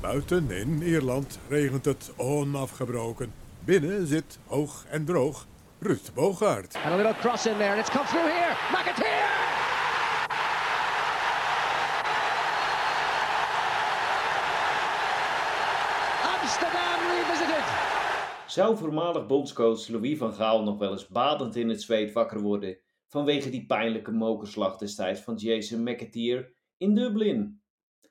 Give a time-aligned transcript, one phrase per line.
[0.00, 3.32] Buiten in Ierland regent het onafgebroken.
[3.64, 5.46] Binnen zit hoog en droog
[5.78, 6.74] Ruud Bogaert.
[6.74, 8.56] And a little cross in there, and it's come through here.
[8.70, 9.28] McAteer!
[16.40, 17.64] Amsterdam revisited.
[18.46, 22.78] Zou voormalig bondscoach Louis van Gaal nog wel eens badend in het zweet wakker worden
[23.08, 27.59] vanwege die pijnlijke mokerslag destijds van Jason McAteer in Dublin?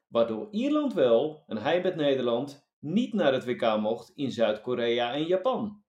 [0.09, 5.23] Waardoor Ierland wel en hij met Nederland niet naar het WK mocht in Zuid-Korea en
[5.23, 5.83] Japan.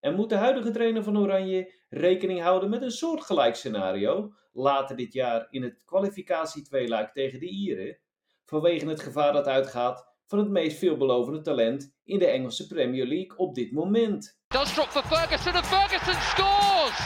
[0.00, 5.12] En moet de huidige trainer van Oranje rekening houden met een soortgelijk scenario later dit
[5.12, 7.98] jaar in het kwalificatie-tweeluik tegen de Ieren,
[8.44, 13.36] vanwege het gevaar dat uitgaat van het meest veelbelovende talent in de Engelse Premier League
[13.36, 14.38] op dit moment.
[14.46, 16.98] Does drop for Ferguson and Ferguson scores!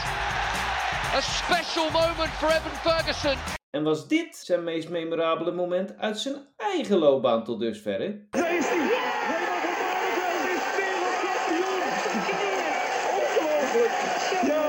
[1.13, 3.60] A special moment for Evan Ferguson.
[3.71, 8.27] En was dit zijn meest memorabele moment uit zijn eigen loopbaan tot dusverre?
[8.29, 8.77] Daar is hij!
[8.77, 12.61] Raymond van Barneveld is wereldkampioen!
[13.17, 13.95] Ongelooflijk!
[14.47, 14.61] Ja!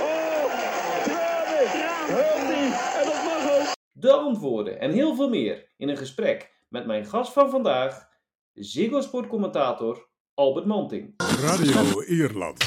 [0.00, 0.44] Oh,
[1.04, 1.68] tranen!
[2.12, 3.00] Huilt hij!
[3.00, 3.74] En dat mag ook!
[3.92, 8.08] De antwoorden en heel veel meer in een gesprek met mijn gast van vandaag,
[8.54, 11.14] Ziggo Sport commentator Albert Manting.
[11.16, 12.64] Radio Ierland.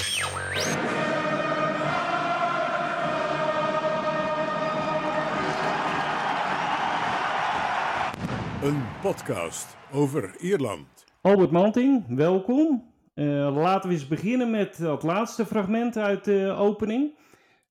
[8.65, 11.05] Een podcast over Ierland.
[11.21, 12.93] Albert Manting, welkom.
[13.13, 17.17] Eh, laten we eens beginnen met dat laatste fragment uit de opening.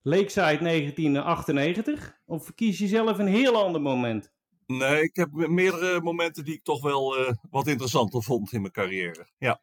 [0.01, 2.17] Lakeside 1998.
[2.25, 4.31] Of kies je zelf een heel ander moment?
[4.67, 8.73] Nee, ik heb meerdere momenten die ik toch wel eh, wat interessanter vond in mijn
[8.73, 9.27] carrière.
[9.37, 9.61] Ja.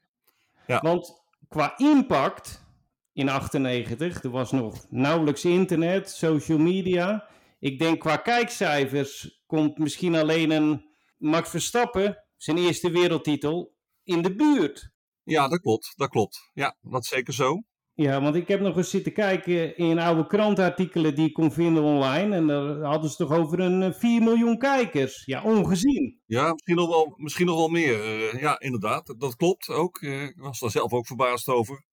[0.80, 2.64] Want qua impact
[3.12, 7.26] in 98, er was nog nauwelijks internet, social media.
[7.58, 10.90] Ik denk qua kijkcijfers komt misschien alleen een
[11.22, 14.90] Max Verstappen, zijn eerste wereldtitel, in de buurt.
[15.22, 15.92] Ja, dat klopt.
[15.96, 16.50] Dat klopt.
[16.52, 17.62] Ja, dat is zeker zo.
[17.94, 21.82] Ja, want ik heb nog eens zitten kijken in oude krantenartikelen die ik kon vinden
[21.82, 22.36] online.
[22.36, 25.24] En daar hadden ze toch over een eh, 4 miljoen kijkers.
[25.24, 26.20] Ja, ongezien.
[26.26, 28.02] Ja, misschien nog wel, misschien nog wel meer.
[28.02, 29.14] Eh, ja, inderdaad.
[29.18, 29.98] Dat, klopt ook.
[30.02, 31.84] Eh, ik was daar zelf ook verbaasd over.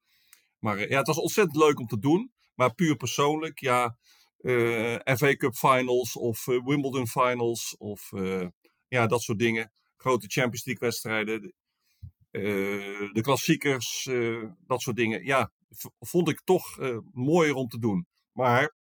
[0.59, 2.31] Maar eh, ja, het was ontzettend leuk om te doen.
[2.55, 3.97] Maar puur persoonlijk, ja.
[4.37, 8.47] eh, FA Cup finals of eh, Wimbledon finals of eh,
[8.89, 9.71] ja, dat soort dingen.
[9.97, 11.53] Grote Champions League wedstrijden.
[12.31, 12.41] eh,
[13.13, 15.25] de klassiekers, eh, dat soort dingen.
[15.25, 15.51] Ja,
[15.99, 18.07] vond ik toch eh, mooier om te doen.
[18.31, 18.75] Maar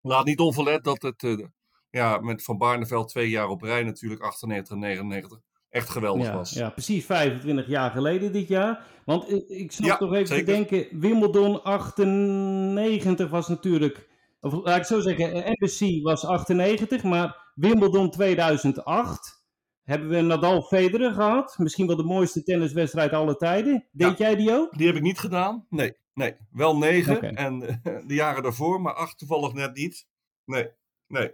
[0.00, 1.46] laat niet onverlet dat het eh,
[1.90, 6.34] ja, met Van Barneveld twee jaar op rij natuurlijk, 98 en 99, echt geweldig Ja,
[6.34, 6.50] was.
[6.52, 8.86] ja, precies 25 jaar geleden dit jaar.
[9.04, 10.44] Want ik, ik zat Ja, toch even zeker.
[10.44, 14.08] te denken, Wimbledon 98 was natuurlijk,
[14.40, 19.44] of laat ik zo zeggen, eh, Embassy was 98, maar Wimbledon 2008
[19.82, 21.54] hebben we Nadal Federer gehad.
[21.58, 23.86] Misschien wel de mooiste tenniswedstrijd aller tijden.
[23.92, 24.76] Deed jij die ook?
[24.78, 25.66] Die heb ik niet gedaan.
[25.70, 26.34] Nee, nee.
[26.50, 30.06] Wel negen en eh, de jaren daarvoor, maar acht toevallig net niet.
[30.44, 30.68] Nee,
[31.06, 31.32] nee.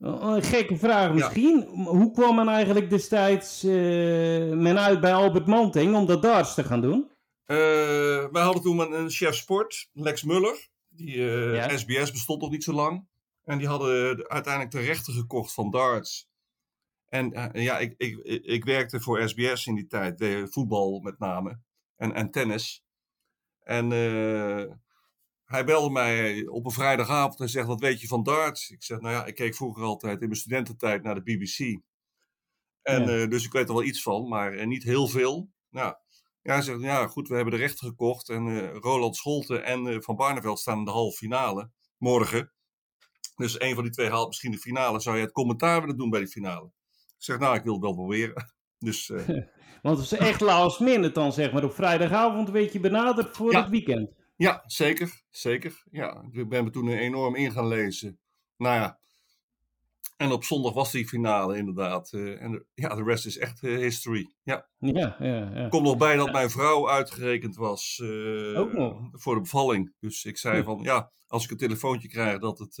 [0.00, 1.62] Oh, Een gekke vraag misschien.
[1.72, 3.70] Hoe kwam men eigenlijk destijds eh,
[4.52, 7.10] men uit bij Albert Manting om dat darts te gaan doen?
[7.44, 7.56] Eh,
[8.30, 10.68] wij hadden toen een, een chef sport, Lex Muller.
[10.88, 11.76] Die Ja.
[11.76, 13.06] SBS bestond nog niet zo lang.
[13.46, 16.28] En die hadden de- uiteindelijk de rechten gekocht van darts.
[17.06, 21.18] En eh, ja, ik, ik, ik, werkte voor SBS in die tijd, de voetbal met
[21.18, 21.60] name.
[21.96, 22.84] En, en tennis.
[23.60, 24.72] En eh,
[25.44, 28.70] hij belde mij op een vrijdagavond en zegt, wat weet je van darts?
[28.70, 31.58] Ik zeg, nou ja, ik keek vroeger altijd in mijn studententijd naar de BBC.
[32.82, 33.22] En Ja.
[33.22, 35.50] eh, dus ik weet er wel iets van, maar eh, niet heel veel.
[35.70, 35.94] Nou,
[36.42, 38.28] ja, hij zegt, ja goed, we hebben de rechten gekocht.
[38.28, 41.70] En eh, Roland Scholte en eh, Van Barneveld staan in de halve finale.
[41.96, 42.52] Morgen.
[43.36, 45.00] Dus een van die twee haalt misschien de finale.
[45.00, 46.66] Zou je het commentaar willen doen bij die finale?
[46.92, 48.44] Ik zeg, nou, ik wil het wel proberen.
[48.78, 49.28] Dus eh,
[49.82, 51.64] Want het is echt last minute dan, zeg maar.
[51.64, 53.60] Op vrijdagavond werd je benaderd voor Ja.
[53.60, 54.10] het weekend.
[54.36, 55.22] ja, zeker.
[55.30, 55.82] Zeker.
[55.90, 58.18] Ja, ik ben me toen enorm in gaan lezen.
[58.56, 58.98] Nou ja.
[60.16, 62.12] En op zondag was die finale inderdaad.
[62.12, 64.34] eh, en de- ja, de rest is echt eh, history.
[64.42, 64.68] Ja.
[64.78, 65.68] Ja, ja, ja.
[65.68, 68.00] Komt nog bij dat mijn vrouw uitgerekend was
[68.56, 69.08] Ook nog.
[69.12, 69.94] voor de bevalling.
[70.00, 72.78] Dus ik zei van, ja, als ik een telefoontje krijg dat het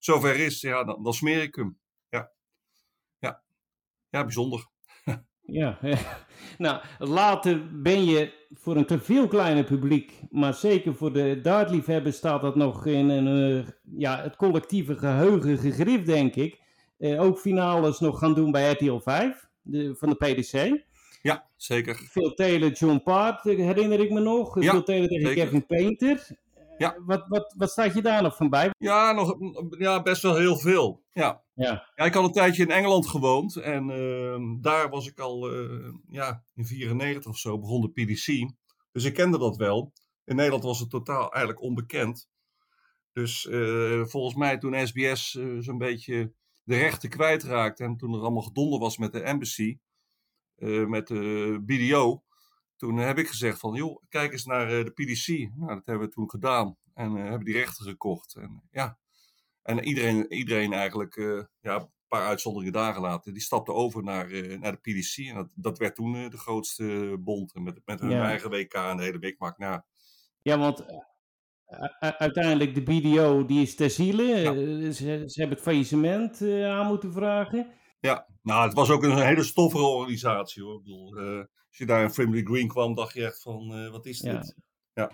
[0.00, 1.78] zover is, ja, dan, dan smeer ik hem.
[2.08, 2.30] Ja.
[3.18, 3.42] Ja.
[4.08, 4.68] Ja, bijzonder.
[5.50, 5.78] Ja.
[6.58, 12.16] Nou, later ben je voor een te veel kleiner publiek, maar zeker voor de dartliefhebbers
[12.16, 16.60] staat dat nog in een, eh, ja, het collectieve geheugen gegrift, denk ik.
[16.98, 20.84] Eh, ook finales nog gaan doen bij RTL 5 de, van de PDC.
[21.22, 21.94] Ja, zeker.
[21.94, 24.62] Phil Taylor, John Part, eh, herinner ik me nog.
[24.62, 25.34] Ja, Phil Taylor tegen.
[25.34, 26.28] Kevin Painter.
[26.80, 27.02] Ja.
[27.06, 28.70] Wat, wat, wat staat je daar nog van bij?
[28.78, 29.36] Ja, nog,
[29.78, 31.04] ja, best wel heel veel.
[31.12, 31.42] Ja.
[31.54, 31.90] Ja.
[31.94, 35.92] Ja, ik had een tijdje in Engeland gewoond en ehm, daar was ik al eh,
[36.08, 38.52] ja, in 94 of zo begon de PDC.
[38.92, 39.92] Dus ik kende dat wel.
[40.24, 42.28] In Nederland was het totaal eigenlijk onbekend.
[43.12, 46.32] Dus eh, volgens mij toen SBS eh, zo'n beetje
[46.64, 49.78] de rechten kwijtraakte en toen er allemaal gedonder was met de embassy,
[50.56, 52.22] eh, met de BDO,
[52.80, 55.50] toen heb ik gezegd van joh, kijk eens naar eh, de PDC.
[55.56, 58.34] Nou, dat hebben we toen gedaan en eh, hebben die rechten gekocht.
[58.34, 58.98] En ja,
[59.62, 64.30] en iedereen, iedereen eigenlijk, eh, ja, een paar uitzonderingen dagen later, die stapte over naar,
[64.30, 65.16] eh, naar de PDC.
[65.28, 67.54] En dat, dat werd toen eh, de grootste bond.
[67.54, 68.24] En met, met hun Ja.
[68.24, 69.38] eigen WK en de hele week.
[69.38, 69.80] Maar nou,
[70.42, 70.84] Ja, want
[71.66, 74.22] eh, uiteindelijk de BDO die is ter ziele.
[74.24, 74.50] Ja.
[74.54, 77.70] Eh, ze, ze hebben het faillissement eh, aan moeten vragen.
[78.00, 80.74] ja, nou, het was ook een hele stoffere organisatie hoor.
[80.78, 83.90] Ik bedoel, eh, als je daar in Frimley Green kwam, dacht je echt van, eh,
[83.90, 84.32] wat is Ja.
[84.38, 84.54] dit?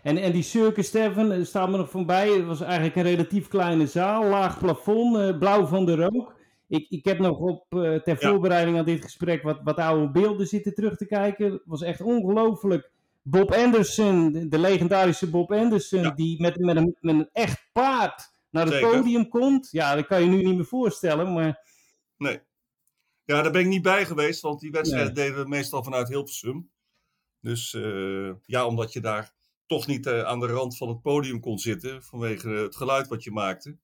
[0.03, 2.29] En, en die Circus Steven, er staat me nog van bij.
[2.31, 6.35] Het was eigenlijk een relatief kleine zaal, laag plafond, eh, blauw van de rook.
[6.69, 8.29] Ik, ik heb nog op, eh, ter Ja.
[8.31, 11.53] voorbereiding aan dit gesprek wat, wat oude beelden zitten terug te kijken.
[11.53, 12.91] Het was echt ongelooflijk.
[13.23, 16.11] Bob Anderson, de, de legendarische Bob Anderson, Ja.
[16.11, 18.91] die met, met, een, met een echt paard naar het Zeker.
[18.91, 19.69] podium komt.
[19.70, 21.64] Ja, dat kan je nu niet meer voorstellen, maar
[22.19, 22.41] Nee.
[23.26, 25.14] Ja, daar ben ik niet bij geweest, want die wedstrijd Nee.
[25.14, 26.70] deden we meestal vanuit Hilversum.
[27.40, 29.34] Dus eh, ja, omdat je daar
[29.67, 33.23] toch niet eh, aan de rand van het podium kon zitten vanwege het geluid wat
[33.25, 33.78] je maakte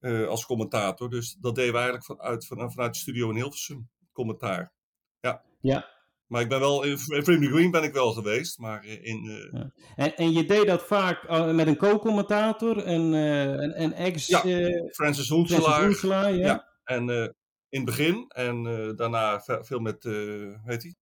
[0.00, 1.10] eh, als commentator.
[1.10, 4.72] Dus dat deden we eigenlijk vanuit, van, vanuit de studio in Hilversum, commentaar.
[5.20, 5.42] Ja.
[5.60, 5.88] Ja.
[6.26, 9.50] Maar ik ben wel, in Framing Green ben ik wel geweest, maar eh, in...
[9.52, 13.92] eh, En, en je deed dat vaak eh, met een co-commentator, een, eh, een, een
[13.92, 15.84] ex Ja, eh, Francis Francis Hoenselaar.
[15.84, 16.46] Oenselaar, ja.
[16.46, 16.68] Ja.
[16.84, 17.28] En eh,
[17.70, 20.94] in het begin en eh, daarna ve- veel met, eh hoe heet hij?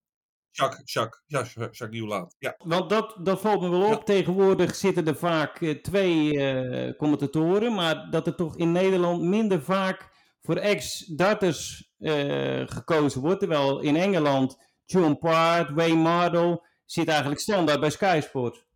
[0.50, 2.35] Jacques, Jacques, ja, Jacques Nieuwlaat.
[2.38, 3.91] Ja, Want dat, dat valt me wel op.
[3.91, 3.99] Ja.
[4.03, 9.62] Tegenwoordig zitten er vaak eh, twee eh, commentatoren, maar dat er toch in Nederland minder
[9.62, 10.09] vaak
[10.43, 13.41] voor ex-darters eh, gekozen wordt.
[13.41, 18.67] Terwijl in Engeland John Part, Wayne Mardle zit eigenlijk standaard bij Sky Sport.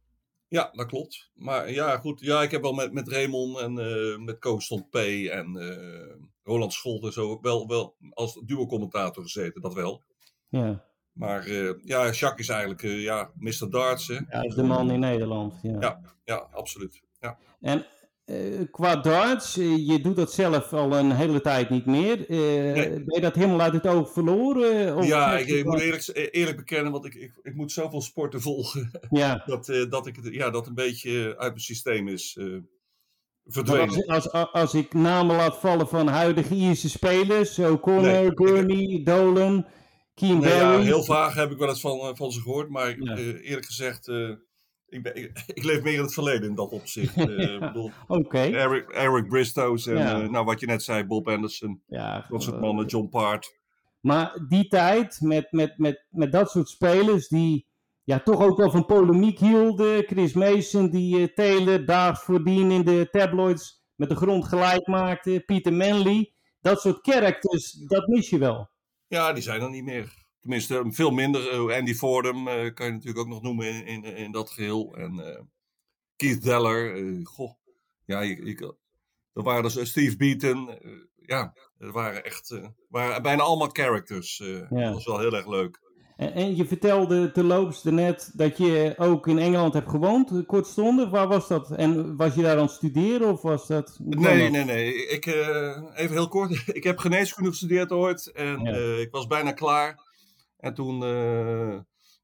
[0.48, 1.30] ja, dat klopt.
[1.34, 2.20] Maar ja, goed.
[2.20, 4.94] Ja, ik heb wel met, met Raymond en eh, met Kooston P.
[5.30, 10.02] en eh, Roland Scholt en zo wel, wel als duo-commentator gezeten, dat wel.
[10.48, 13.70] Ja, Maar eh, ja, Jacques is eigenlijk eh, ja, Mr.
[13.70, 14.08] Darts.
[14.08, 14.14] Hè?
[14.14, 15.58] ja dat is de man in Nederland.
[15.62, 15.80] Ja.
[15.80, 16.00] Ja.
[16.24, 17.02] Ja, absoluut.
[17.20, 17.38] Ja.
[17.60, 17.86] En
[18.24, 22.20] eh, qua darts, je doet dat zelf al een hele tijd niet meer.
[22.20, 24.96] Eh, Ben je dat helemaal uit het oog verloren?
[24.96, 28.90] Of Ja, ik, moet eerlijk, eerlijk bekennen, want ik, ik, ik moet zoveel sporten volgen.
[29.10, 32.38] Ja, dat, dat ik ja, dat een beetje uit mijn systeem is
[33.46, 34.06] verdwenen.
[34.06, 39.66] als, als, als ik namen laat vallen van huidige Ierse spelers, O'Connor, Nee, Gurney, Dolan,
[40.14, 42.96] Keen Nee, ja, heel vaag heb ik wel eens van, eh, van ze gehoord, maar
[43.00, 43.16] Ja.
[43.16, 44.28] eh, eerlijk gezegd, eh,
[44.88, 47.14] ik, ben, ik, ik leef meer in het verleden in dat opzicht.
[47.60, 48.38] Bedoel, Oké.
[48.38, 50.16] Eric, Eric Bristows en Ja.
[50.18, 53.60] nou, wat je net zei, Bob Anderson, Ja, dat soort mannen, John Part.
[54.00, 57.66] Maar die tijd, met, met, met, met dat soort spelers die
[58.04, 60.04] ja, toch ook wel van polemiek hielden.
[60.04, 65.43] Chris Mason, die eh, Taylor daags voordien in de tabloids met de grond gelijk maakte.
[65.46, 66.32] Peter Manley.
[66.60, 68.70] Dat soort characters, dat mis je wel.
[69.06, 70.14] Ja, die zijn er niet meer.
[70.40, 71.50] Tenminste, veel minder.
[71.50, 74.96] Eh, Andy Fordham eh, kan je natuurlijk ook nog noemen in, in, in dat geheel.
[74.96, 75.48] En
[76.16, 77.00] Keith Deller.
[77.22, 77.52] goh,
[78.05, 78.60] ja, ik, ik,
[79.32, 80.78] er waren dus Steve Beaton.
[81.16, 84.37] ja, er waren echt waren bijna allemaal characters.
[84.37, 84.69] Ja.
[84.69, 85.81] Dat was wel heel erg leuk.
[86.31, 91.10] En, je vertelde terloops net dat je ook in Engeland hebt gewoond, eh, kortstondig.
[91.10, 91.70] Waar was dat?
[91.70, 93.96] En was je daar aan het studeren of was dat...
[93.98, 95.06] Nee, nee, nee.
[95.06, 96.62] Ik, eh, even heel kort.
[96.79, 98.32] Ik heb geneeskunde gestudeerd ooit.
[98.32, 98.72] En Ja.
[98.72, 100.10] eh, ik was bijna klaar.
[100.56, 100.98] En toen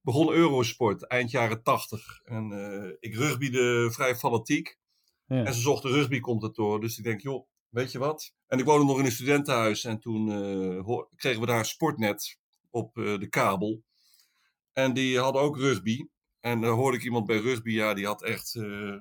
[0.03, 2.21] begon Eurosport, eind jaren tachtig.
[2.25, 2.53] En
[3.01, 4.79] ik rugbyde vrij fanatiek.
[5.27, 5.45] Ja.
[5.45, 6.81] En ze zochten rugbycommentator.
[6.81, 8.33] Dus ik denk, joh, weet je wat?
[8.47, 9.85] En ik woonde nog in een studentenhuis.
[9.85, 10.27] En toen
[11.17, 12.39] kregen we daar Sportnet
[12.71, 13.85] op eh, de kabel.
[14.73, 16.07] En die hadden ook rugby.
[16.41, 19.01] En dan hoorde ik iemand bij rugby, ja, die had echt eh,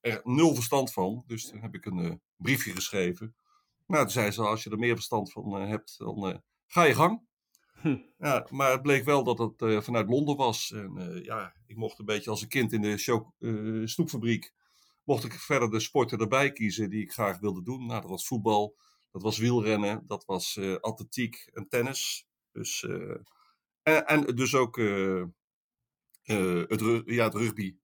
[0.00, 1.24] er nul verstand van.
[1.26, 3.36] Dus toen heb ik een eh, briefje geschreven.
[3.86, 6.82] Nou, toen zei ze, als je er meer verstand van eh, hebt, dan eh, ga
[6.82, 7.26] je gang.
[7.80, 7.96] Hm.
[8.18, 10.70] Ja, maar het bleek wel dat het eh, vanuit Londen was.
[10.72, 14.52] En eh, ja, ik mocht een beetje als een kind in de show, eh, snoepfabriek,
[15.04, 17.86] mocht ik verder de sporten erbij kiezen die ik graag wilde doen.
[17.86, 18.76] Nou, dat was voetbal,
[19.10, 22.26] dat was wielrennen, dat was eh, atletiek en tennis.
[22.56, 23.16] Dus, eh,
[23.82, 25.20] en, en dus ook eh,
[26.22, 27.76] eh, het, ja, het rugby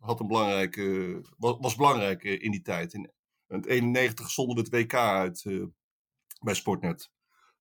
[0.00, 2.94] had een belangrijke, was, was belangrijk in die tijd.
[2.94, 3.12] In,
[3.46, 5.44] in het 91 zonden we het WK uit
[6.40, 7.10] bij Sportnet.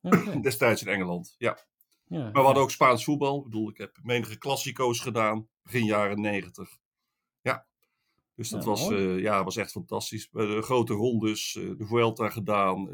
[0.42, 1.58] Destijds in Engeland, ja.
[2.06, 2.20] ja.
[2.20, 3.38] Maar we hadden ook Spaans voetbal.
[3.38, 6.78] Ik bedoel, ik heb menige klassico's gedaan, begin jaren 90.
[7.42, 7.68] Ja.
[8.36, 10.30] Dus dat Ja, was, eh, ja, was echt fantastisch.
[10.60, 12.90] Grote rondes, de Vuelta gedaan.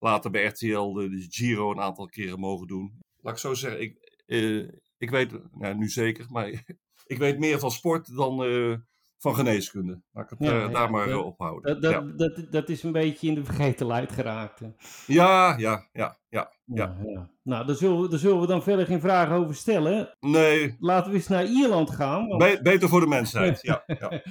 [0.00, 2.98] Eh, later bij RTL de, de Giro een aantal keren mogen doen.
[3.20, 4.58] Laat ik zo zeggen, ik, eh,
[4.98, 6.48] ik weet, nou, nu zeker, maar
[7.06, 8.74] ik weet meer van sport dan eh,
[9.18, 10.00] van geneeskunde.
[10.12, 11.80] Laat ik het Ja, eh, ja, daar maar dat- eh, ophouden.
[11.80, 12.00] Dat, ja.
[12.00, 14.60] dat, dat, dat is een beetje in de vergetelheid geraakt.
[14.60, 14.66] hè.
[15.06, 16.52] ja, ja, ja, ja, ja.
[16.64, 17.30] Ja, ja.
[17.42, 20.16] Nou, daar zullen, we, daar zullen we dan verder geen vragen over stellen.
[20.20, 22.26] Nee, Laten we eens naar Ierland gaan.
[22.28, 23.62] want- be- beter voor de mensheid.
[23.62, 24.10] Ja, ja.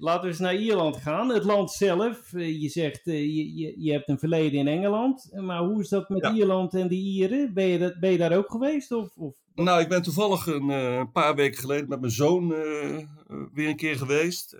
[0.00, 1.28] Laten we eens naar Ierland gaan.
[1.28, 5.30] Het land zelf, eh, je zegt eh, je, je, je hebt een verleden in Engeland.
[5.34, 6.32] Maar hoe is dat met Ja.
[6.32, 7.54] Ierland en de Ieren?
[7.54, 8.92] Ben je, dat, ben je daar ook geweest?
[8.92, 9.34] Of, of?
[9.54, 12.48] Nou, ik ben toevallig een eh, paar weken geleden met mijn zoon
[13.52, 14.56] weer een keer geweest.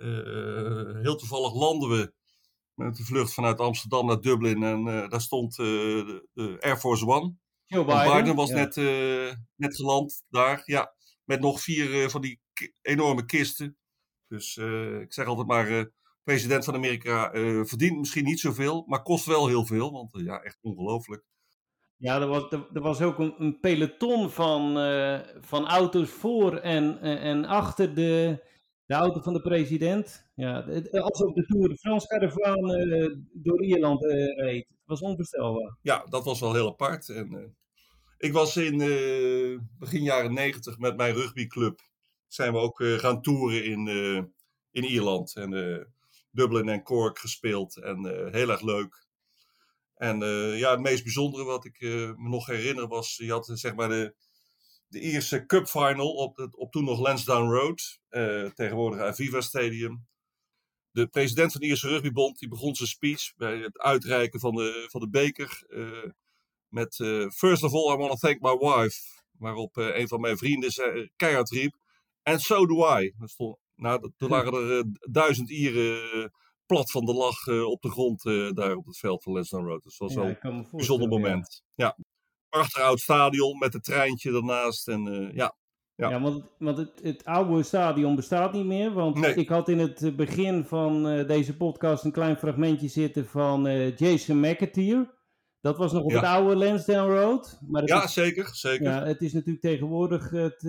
[1.01, 2.13] Heel toevallig landen we
[2.73, 4.63] met de vlucht vanuit Amsterdam naar Dublin.
[4.63, 7.33] En daar stond de, Air Force One.
[7.65, 8.13] Joe Biden?
[8.13, 8.55] Biden was Ja.
[8.55, 8.75] net,
[9.55, 10.61] net geland daar.
[10.65, 10.93] Ja,
[11.23, 12.39] met nog vier van die
[12.81, 13.77] enorme kisten.
[14.29, 15.85] Dus eh, ik zeg altijd maar, eh,
[16.23, 19.91] president van Amerika eh, verdient misschien niet zoveel, maar kost wel heel veel.
[19.91, 21.23] Want ja, echt ongelooflijk.
[21.95, 24.73] Ja, er was, er, er was ook een, een peloton van,
[25.41, 28.43] van auto's voor en, en, achter de,
[28.85, 30.31] de auto van de president.
[30.35, 30.59] Ja,
[30.91, 34.67] alsof de Tour de France caravaan eh, door Ierland eh, reed.
[34.67, 35.77] Het was onvoorstelbaar.
[35.81, 37.09] ja, dat was wel heel apart.
[37.09, 37.57] En,
[38.17, 38.77] ik was in
[39.79, 41.81] begin jaren negentig met mijn rugbyclub.
[42.29, 44.23] Zijn we ook eh, gaan toeren in, eh,
[44.71, 45.35] in Ierland.
[45.35, 45.85] En eh,
[46.31, 47.77] Dublin en Cork gespeeld.
[47.77, 49.07] En heel erg leuk.
[49.95, 50.19] En
[50.57, 53.17] ja, het meest bijzondere wat ik me nog herinner was...
[53.17, 54.15] Je had zeg maar de,
[54.87, 57.99] de Ierse Cup Final op, op toen nog Lansdowne Road.
[58.55, 60.07] tegenwoordig Aviva Stadium.
[60.91, 64.87] De president van de Ierse Rugbybond die begon zijn speech bij het uitreiken van de,
[64.89, 65.63] van de beker.
[66.67, 66.95] met
[67.33, 69.19] First of all, I want to thank my wife.
[69.39, 71.75] Waarop eh, een van mijn vrienden zei, keihard riep.
[72.31, 73.13] And so do I.
[73.19, 76.25] Er stond, nou, dat- toen lagen er eh, duizend Ieren eh,
[76.65, 78.23] plat van de lach eh, op de grond
[78.55, 79.83] daar op het veld van Lansdowne Road.
[79.83, 81.15] Dus dat was Ja, wel een bijzonder ja.
[81.17, 81.63] moment.
[81.75, 81.97] Ja.
[82.49, 84.87] Prachtig oud stadion met het treintje ernaast.
[84.87, 85.55] En ja,
[85.95, 86.09] Ja.
[86.09, 88.93] Ja, want, want het, het oude stadion bestaat niet meer.
[88.93, 89.33] Want Nee.
[89.35, 93.63] ik had in het begin van deze podcast een klein fragmentje zitten van
[93.95, 95.17] Jason McAteer.
[95.61, 96.15] Dat was nog op Ja.
[96.19, 97.59] het oude Lansdowne Road.
[97.67, 98.55] Maar ja is, zeker.
[98.55, 98.83] zeker.
[98.85, 100.61] ja, het is natuurlijk tegenwoordig het,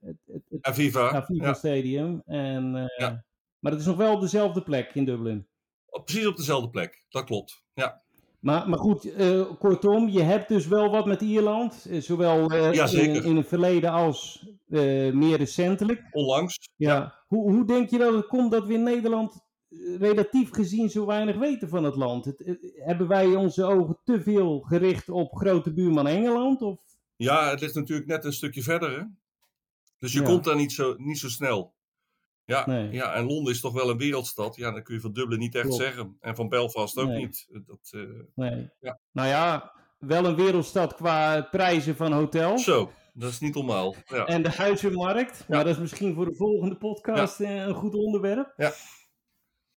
[0.00, 0.18] het
[0.60, 1.10] Aviva.
[1.12, 1.52] Aviva Ja.
[1.54, 2.22] Stadium.
[2.24, 3.24] En, eh, Ja.
[3.58, 5.48] Maar het is nog wel op dezelfde plek in Dublin.
[6.04, 7.04] Precies op dezelfde plek.
[7.08, 7.62] Dat klopt.
[7.74, 8.02] Ja,
[8.40, 11.86] Maar, maar goed, eh, kortom, je hebt dus wel wat met Ierland.
[11.90, 14.46] eh, zowel in, in het verleden als
[15.12, 16.08] meer recentelijk.
[16.10, 16.56] onlangs.
[16.76, 17.14] Ja.
[17.26, 19.40] Hoe, hoe denk je dat het komt dat we in Nederland
[19.98, 22.24] relatief gezien zo weinig weten van het land?
[22.24, 26.62] Het, hebben wij onze ogen te veel gericht op grote buurman Engeland?
[26.62, 26.78] Of?
[27.16, 28.90] Ja, het ligt natuurlijk net een stukje verder.
[28.98, 29.02] Hè?
[30.00, 30.26] Dus je Ja.
[30.26, 31.74] komt daar niet zo, niet zo snel.
[32.44, 32.90] Ja, Nee.
[32.92, 34.56] ja, en Londen is toch wel een wereldstad.
[34.56, 35.82] Ja, dan kun je van Dublin niet echt Klopt.
[35.82, 36.16] zeggen.
[36.20, 37.18] En van Belfast ook Nee.
[37.18, 37.46] niet.
[37.66, 38.00] Dat, eh,
[38.34, 38.70] Nee.
[38.80, 38.98] Ja.
[39.12, 42.64] Nou ja, wel een wereldstad qua prijzen van hotels.
[42.64, 43.94] Zo, dat is niet normaal.
[44.06, 44.26] Ja.
[44.26, 45.44] En de huizenmarkt.
[45.48, 48.52] Maar dat is misschien voor de volgende podcast eh, een goed onderwerp.
[48.56, 48.72] Ja.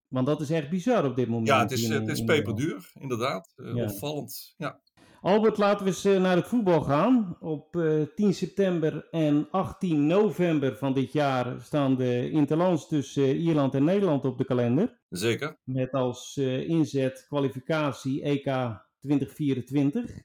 [0.07, 1.47] Want dat is echt bizar op dit moment.
[1.47, 3.53] ja, het is, in- het is peperduur, inderdaad.
[3.55, 3.75] Eh.
[3.75, 4.53] Opvallend.
[4.57, 4.81] Ja.
[5.23, 7.37] Albert, laten we eens eh, naar het voetbal gaan.
[7.39, 13.43] Op eh, 10 september en 18 november van dit jaar staan de interlands tussen eh,
[13.43, 14.99] Ierland en Nederland op de kalender.
[15.09, 15.59] Zeker.
[15.63, 18.43] Met als eh, inzet kwalificatie EK
[18.99, 20.21] 2024.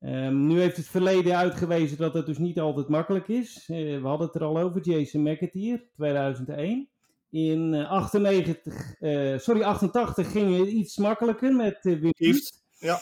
[0.00, 3.64] Ehm, nu heeft het verleden uitgewezen dat het dus niet altijd makkelijk is.
[3.66, 6.88] Eh, we hadden het er al over, Jason McAteer, 2001.
[7.30, 12.12] In eh, 98, eh, sorry, 88 ging het iets makkelijker met eh Wim
[12.78, 12.98] ja.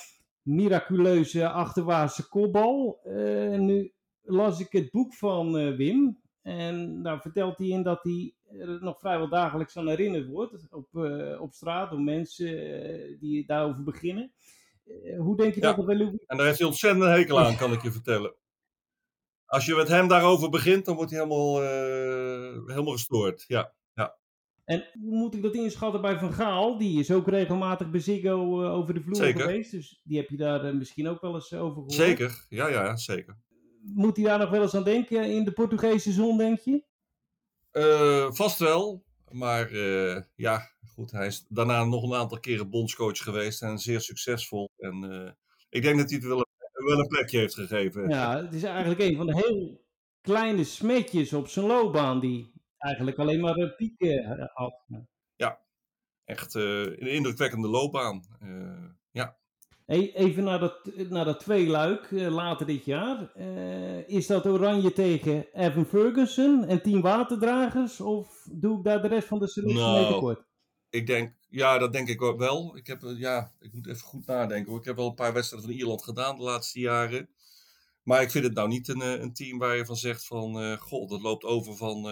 [0.49, 3.00] Miraculeuze achterwaartse kopbal.
[3.05, 6.21] Eh, nu las ik het boek van eh, Wim.
[6.43, 10.67] En daar vertelt hij in dat hij er nog vrijwel dagelijks aan herinnerd wordt.
[10.71, 14.33] Op, eh, op straat door mensen eh, die daarover beginnen.
[14.85, 15.73] Eh, hoe denk je Ja.
[15.73, 16.25] dat bij Louis...
[16.26, 18.35] En daar heeft hij ontzettend een hekel aan, kan ik je vertellen.
[19.47, 23.45] Als je met hem daarover begint, dan wordt hij helemaal, eh, helemaal gestoord.
[23.47, 23.73] Ja.
[24.68, 26.78] En hoe moet ik dat inschatten bij Van Gaal?
[26.78, 29.40] Die is ook regelmatig bij Ziggo eh, over de vloer Zeker.
[29.40, 29.70] geweest.
[29.70, 31.92] Dus die heb je daar eh, misschien ook wel eens over gehoord.
[31.92, 32.46] Zeker.
[32.48, 33.38] Ja, ja, zeker.
[33.82, 36.84] Moet hij daar nog wel eens aan denken in de Portugese zon, denk je?
[37.70, 39.04] Eh, vast wel.
[39.30, 44.00] Maar eh, ja, goed, hij is daarna nog een aantal keren bondscoach geweest en zeer
[44.00, 44.70] succesvol.
[44.78, 45.32] En eh,
[45.68, 48.08] ik denk dat hij het wel een, wel een plekje heeft gegeven.
[48.08, 49.87] Ja, het is eigenlijk een van de heel
[50.20, 54.87] kleine smetjes op zijn loopbaan die eigenlijk alleen maar eh, pieken eh, had.
[56.28, 58.25] Echt eh, een indrukwekkende loopbaan.
[59.11, 59.37] Ja.
[59.87, 63.32] Even naar dat, naar dat tweeluik uh, later dit jaar.
[63.37, 68.00] Uh, is dat Oranje tegen Evan Ferguson en Team Waterdragers?
[68.00, 70.44] Of doe ik daar de rest van de selectie Nou, mee tekort?
[70.90, 72.76] Ik denk, ja, dat denk ik ook wel.
[72.76, 74.70] Ik, heb, ja, ik moet even goed nadenken.
[74.70, 74.80] Hoor.
[74.80, 77.28] Ik heb wel een paar wedstrijden van Ierland gedaan de laatste jaren.
[78.02, 80.61] Maar ik vind het nou niet een, een team waar je van zegt van...
[80.61, 82.06] eh goh, dat loopt over van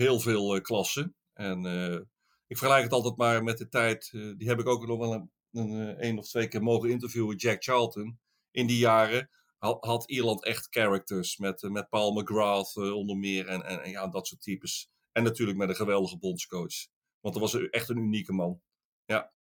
[0.00, 1.16] heel veel eh, klassen.
[1.32, 2.00] En eh,
[2.46, 4.10] ik vergelijk het altijd maar met de tijd...
[4.12, 7.36] eh, die heb ik ook nog wel een, een, of twee keer mogen interviewen.
[7.36, 8.18] Jack Charlton.
[8.50, 11.36] In die jaren had, Ierland echt characters.
[11.36, 13.46] Met, met Paul McGrath onder meer.
[13.46, 14.90] En, en, en ja, dat soort types.
[15.12, 16.88] En natuurlijk met een geweldige bondscoach.
[17.20, 18.60] Want dat was echt een unieke man.
[19.04, 19.32] Ja.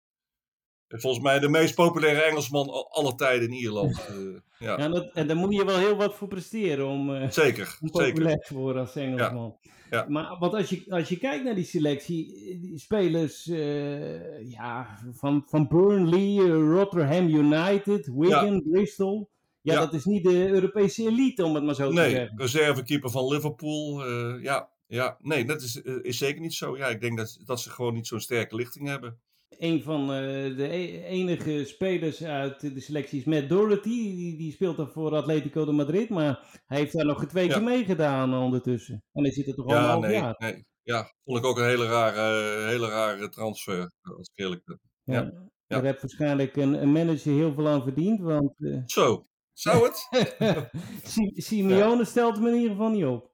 [0.89, 4.01] En Volgens mij de meest populaire Engelsman al- aller tijden in Ierland.
[4.09, 4.77] Eh, ja.
[4.77, 7.79] Ja, en, dat, en daar moet je wel heel wat voor presteren om, eh, Zeker,
[7.81, 8.09] om zeker.
[8.13, 9.57] populair te worden als Engelsman.
[9.91, 10.07] Ja.
[10.09, 12.27] Maar want als je, als je kijkt naar die selectie,
[12.61, 19.31] die spelers eh, ja, van, van Burnley, Rotherham United, Wigan, Bristol.
[19.61, 22.39] Ja, dat is niet de Europese elite, om het maar zo te Nee, zeggen.
[22.39, 24.07] reservekeeper van Liverpool.
[24.41, 26.77] ja, ja, nee, dat is, is zeker niet zo.
[26.77, 29.19] Ja, ik denk dat, dat ze gewoon niet zo'n sterke lichting hebben.
[29.49, 33.89] Een van eh, de e- enige spelers uit de selectie is Matt Doherty.
[33.89, 36.09] Die, die speelt dan voor Atletico de Madrid.
[36.09, 37.53] Maar hij heeft daar nog twee Ja.
[37.55, 39.03] keer meegedaan ondertussen.
[39.13, 40.35] En hij zit er toch al een Ja, half nee, jaar.
[40.39, 40.67] nee.
[40.83, 43.93] Ja, vond ik ook een hele rare, hele rare transfer.
[44.03, 44.81] Als ik eerlijk ben.
[45.03, 45.15] Ja.
[45.23, 45.33] Ja.
[45.67, 48.21] Daar heeft waarschijnlijk een, een manager heel veel aan verdiend.
[48.21, 50.09] Want eh, Zo, zou het?
[51.13, 53.33] Si- Simeone stelt me in ieder geval niet op.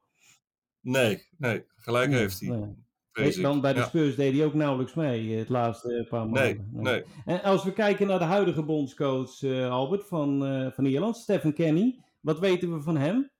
[0.81, 2.49] Nee, nee, gelijk Nee, heeft hij.
[2.49, 2.84] nee.
[3.15, 3.43] Ik.
[3.43, 3.87] Dan bij de Ja.
[3.87, 6.83] Spurs deed hij ook nauwelijks mee eh, het laatste eh, paar Nee, maanden.
[6.83, 7.05] nee.
[7.25, 11.55] En als we kijken naar de huidige bondscoach eh, Albert van, eh, van Ierland, Stephen
[11.55, 11.99] Kenny.
[12.21, 13.31] Wat weten we van hem?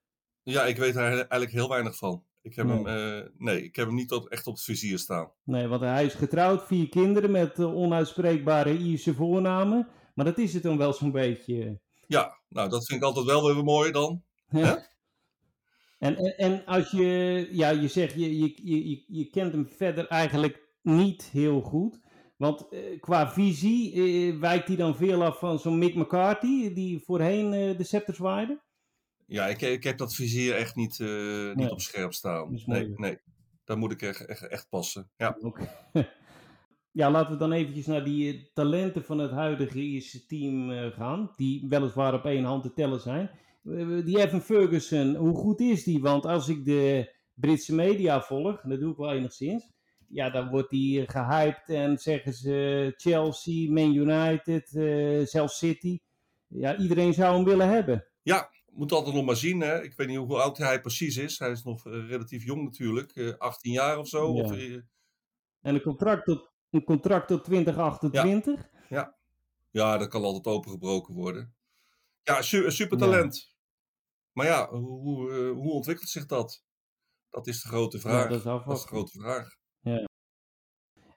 [0.43, 2.23] Ja, ik weet daar eigenlijk heel weinig van.
[2.41, 2.83] Ik heb, Nee.
[2.85, 5.31] hem, nee, ik heb hem niet tot, echt op het vizier staan.
[5.43, 9.87] Nee, want hij is getrouwd, vier kinderen met onuitspreekbare Ierse voornamen.
[10.13, 11.79] Maar dat is het dan wel zo'n beetje.
[12.07, 14.21] Ja, nou, dat vind ik altijd wel weer mooi dan.
[15.97, 20.07] En, en, en als je, ja, je zegt, je, je, je, je kent hem verder
[20.07, 21.99] eigenlijk niet heel goed.
[22.37, 26.99] Want eh, qua visie eh, wijkt hij dan veel af van zo'n Mick McCarthy, die
[26.99, 28.63] voorheen eh, de scepter zwaaide.
[29.27, 31.71] Ja, ik, ik heb dat vizier echt niet, niet Nee.
[31.71, 32.61] op scherp staan.
[32.65, 33.17] Nee, nee.
[33.63, 35.09] Daar moet ik echt, echt, echt passen.
[35.17, 35.37] Ja.
[36.91, 41.31] Ja, laten we dan eventjes naar die talenten van het huidige Ierse team gaan.
[41.35, 43.29] Die weliswaar op één hand te tellen zijn.
[43.65, 46.01] Eh, die Evan Ferguson, hoe goed is die?
[46.01, 49.73] Want als ik de Britse media volg, en dat doe ik wel enigszins.
[50.07, 55.99] Ja, dan wordt die eh, gehyped en zeggen ze Chelsea, Man United, eh, zelfs City.
[56.47, 58.07] Ja, iedereen zou hem willen hebben.
[58.21, 59.61] ja, moet altijd nog maar zien.
[59.61, 59.83] Hè.
[59.83, 61.39] Ik weet niet hoe oud hij precies is.
[61.39, 63.11] Hij is nog eh, relatief jong natuurlijk.
[63.11, 64.33] eh 18 jaar of zo.
[64.35, 64.43] Ja.
[64.43, 64.73] Of, eh,
[65.61, 68.69] En een contract tot, een contract tot 2028.
[69.71, 71.55] ja, dat kan altijd opengebroken worden.
[72.23, 73.54] Ja, su super talent.
[74.35, 76.63] Maar ja, hoe, hoe, eh, hoe ontwikkelt zich dat?
[77.29, 78.23] Dat is de grote vraag.
[78.23, 78.87] Ja, dat is dat is afwachten.
[78.89, 79.55] de grote vraag.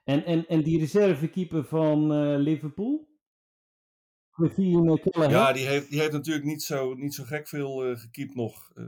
[0.03, 3.07] En, en, en die reservekeeper van eh, Liverpool?
[4.47, 5.29] Kelleher?
[5.29, 8.71] Ja, die heeft, die heeft natuurlijk niet zo, niet zo gek veel eh gekiept nog
[8.75, 8.83] eh,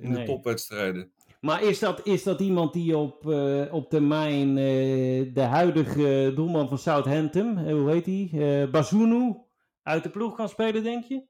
[0.00, 1.12] in de topwedstrijden.
[1.40, 6.68] Maar is dat, is dat iemand die op, eh, op termijn eh, de huidige doelman
[6.68, 8.30] van Southampton, eh, hoe heet hij?
[8.32, 9.36] Eh Bazunu,
[9.82, 11.26] uit de ploeg kan spelen, denk je?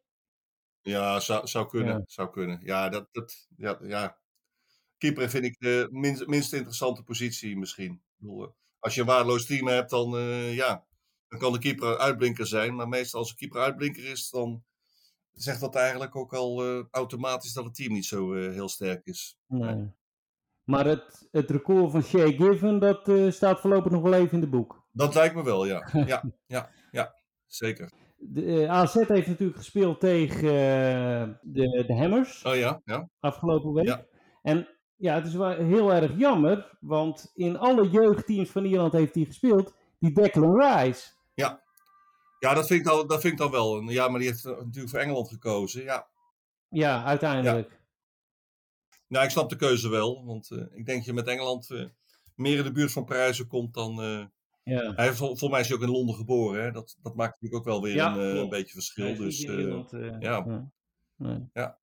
[0.83, 1.97] Ja, zou, zou kunnen.
[1.97, 2.03] Ja.
[2.07, 2.61] Zou kunnen.
[2.63, 4.19] Ja, dat, dat, ja, ja.
[4.99, 7.93] Keeper vind ik de minst, minst interessante positie misschien.
[7.93, 10.87] Ik bedoel, eh, als je een waardeloos team hebt, dan, eh, ja,
[11.29, 12.75] dan kan de keeper uitblinker zijn.
[12.75, 14.65] Maar meestal als een keeper uitblinker is, dan
[15.33, 19.39] zegt dat eigenlijk ook al eh, automatisch dat het team niet zo heel sterk is.
[19.47, 19.91] Nee.
[20.65, 24.49] Maar het, het record van Shea Given, dat staat voorlopig nog wel even in de
[24.49, 24.87] boek.
[24.93, 25.89] Dat lijkt me wel, ja.
[25.93, 27.15] Ja, ja, ja.
[27.47, 27.93] Zeker.
[28.21, 32.45] De, eh, AZ heeft natuurlijk gespeeld tegen eh, de, de Hammers.
[32.45, 33.09] Oh ja, ja.
[33.21, 33.87] afgelopen week.
[33.87, 34.05] Ja.
[34.43, 39.15] En ja, het is wel heel erg jammer, want in alle jeugdteams van Ierland heeft
[39.15, 39.75] hij gespeeld.
[39.99, 41.11] Die Declan Rice.
[42.39, 43.81] Ja, dat vind ik dan, dat vind ik dan wel.
[43.81, 45.83] Ja, maar die heeft natuurlijk voor Engeland gekozen.
[45.83, 46.09] Ja,
[46.69, 47.81] Ja, uiteindelijk.
[49.09, 50.25] Nou, ik snap de keuze wel.
[50.25, 51.69] Want eh, ik denk dat je met Engeland
[52.35, 53.97] meer in de buurt van prijzen komt dan.
[54.69, 54.93] Ja.
[54.95, 56.65] hij vol- volgens mij is hij ook in Londen geboren.
[56.65, 56.71] Hè?
[56.71, 59.17] Dat, dat maakt natuurlijk ook wel weer Ja, een, eh, een beetje verschil.
[59.17, 60.71] Dus eh, Ierland, eh, ja.
[61.53, 61.79] Ja.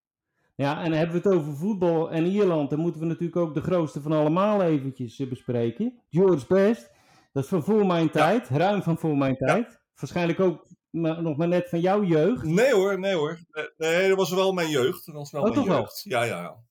[0.56, 2.70] Ja, en dan hebben we het over voetbal en Ierland.
[2.70, 6.02] Dan moeten we natuurlijk ook de grootste van allemaal eventjes bespreken.
[6.10, 6.92] George Best.
[7.34, 8.50] Dat is van voor mijn tijd.
[8.50, 9.82] Ruim van voor mijn tijd.
[9.96, 12.44] Waarschijnlijk ook maar, nog maar net van jouw jeugd.
[12.44, 13.40] Nee hoor, nee hoor.
[13.78, 15.06] Nee, dat was wel mijn jeugd.
[15.06, 15.80] Dat was wel Oh, mijn toch wel?
[15.80, 16.02] jeugd.
[16.04, 16.42] Ja, ja.
[16.42, 16.64] ja.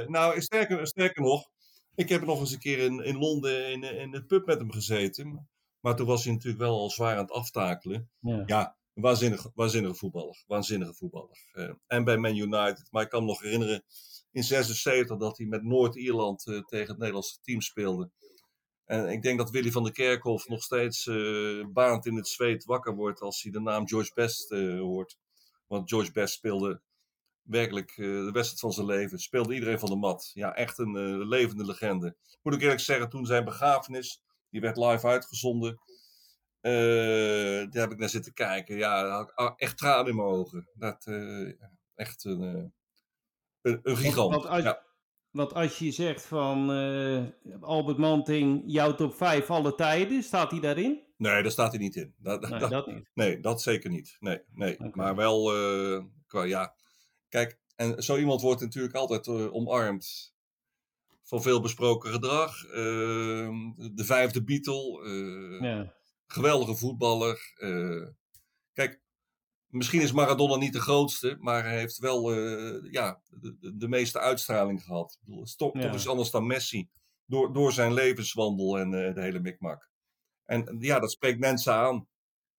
[0.00, 1.48] Eh, nou, sterker, sterker nog.
[1.94, 4.72] Ik heb nog eens een keer in, in Londen in, in het pub met hem
[4.72, 5.48] gezeten.
[5.80, 8.10] Maar toen was hij natuurlijk wel al zwaar aan het aftakelen.
[8.20, 8.42] Ja.
[8.46, 10.44] Ja, Een waanzinnige, waanzinnige voetballer.
[10.46, 11.50] Waanzinnige voetballer.
[11.52, 12.88] Eh, en bij Man United.
[12.90, 13.84] Maar ik kan me nog herinneren
[14.32, 18.10] in 76 dat hij met Noord-Ierland eh, tegen het Nederlandse team speelde.
[18.84, 22.64] En ik denk dat Willy van der Kerkhof nog steeds uh, baand in het zweet
[22.64, 25.16] wakker wordt als hij de naam George Best hoort.
[25.66, 26.80] Want George Best speelde
[27.42, 29.18] werkelijk de wedstrijd van zijn leven.
[29.18, 30.30] Speelde iedereen van de mat.
[30.34, 32.16] Ja, echt een levende legende.
[32.42, 35.80] Moet ik eerlijk zeggen, toen zijn begrafenis, die werd live uitgezonden.
[36.62, 38.76] Uh, daar heb ik naar zitten kijken.
[38.76, 39.24] Ja,
[39.56, 40.68] echt tranen in mijn ogen.
[40.74, 41.52] Dat, uh,
[41.94, 42.64] echt een, uh,
[43.62, 44.34] een, een gigant.
[44.34, 44.82] Want, als, ja.
[45.30, 46.70] want als je zegt van
[47.60, 51.02] Albert Manting, jouw top 5 alle tijden, staat hij daarin?
[51.16, 52.14] Nee, daar staat hij niet in.
[52.18, 53.10] Dat, nee, dat, dat niet.
[53.14, 54.16] Nee, dat zeker niet.
[54.20, 54.74] Nee, nee.
[54.74, 54.90] Okay.
[54.94, 55.52] Maar wel,
[56.26, 56.74] qua, ja.
[57.28, 60.36] Kijk, en zo iemand wordt natuurlijk altijd omarmd
[61.28, 62.64] van veel besproken gedrag.
[62.64, 65.08] Ehm, de vijfde Beatle.
[65.60, 65.96] ja
[66.28, 67.54] geweldige voetballer.
[67.56, 68.06] Uh,
[68.72, 69.00] kijk,
[69.66, 74.18] misschien is Maradona niet de grootste, maar hij heeft wel uh, ja, de, de, meeste
[74.18, 75.12] uitstraling gehad.
[75.12, 75.80] Ik bedoel, het is toch, ja.
[75.80, 76.88] toch iets anders dan Messi.
[77.24, 79.90] Door, door zijn levenswandel en de hele mikmak.
[80.44, 82.08] En ja, dat spreekt mensen aan.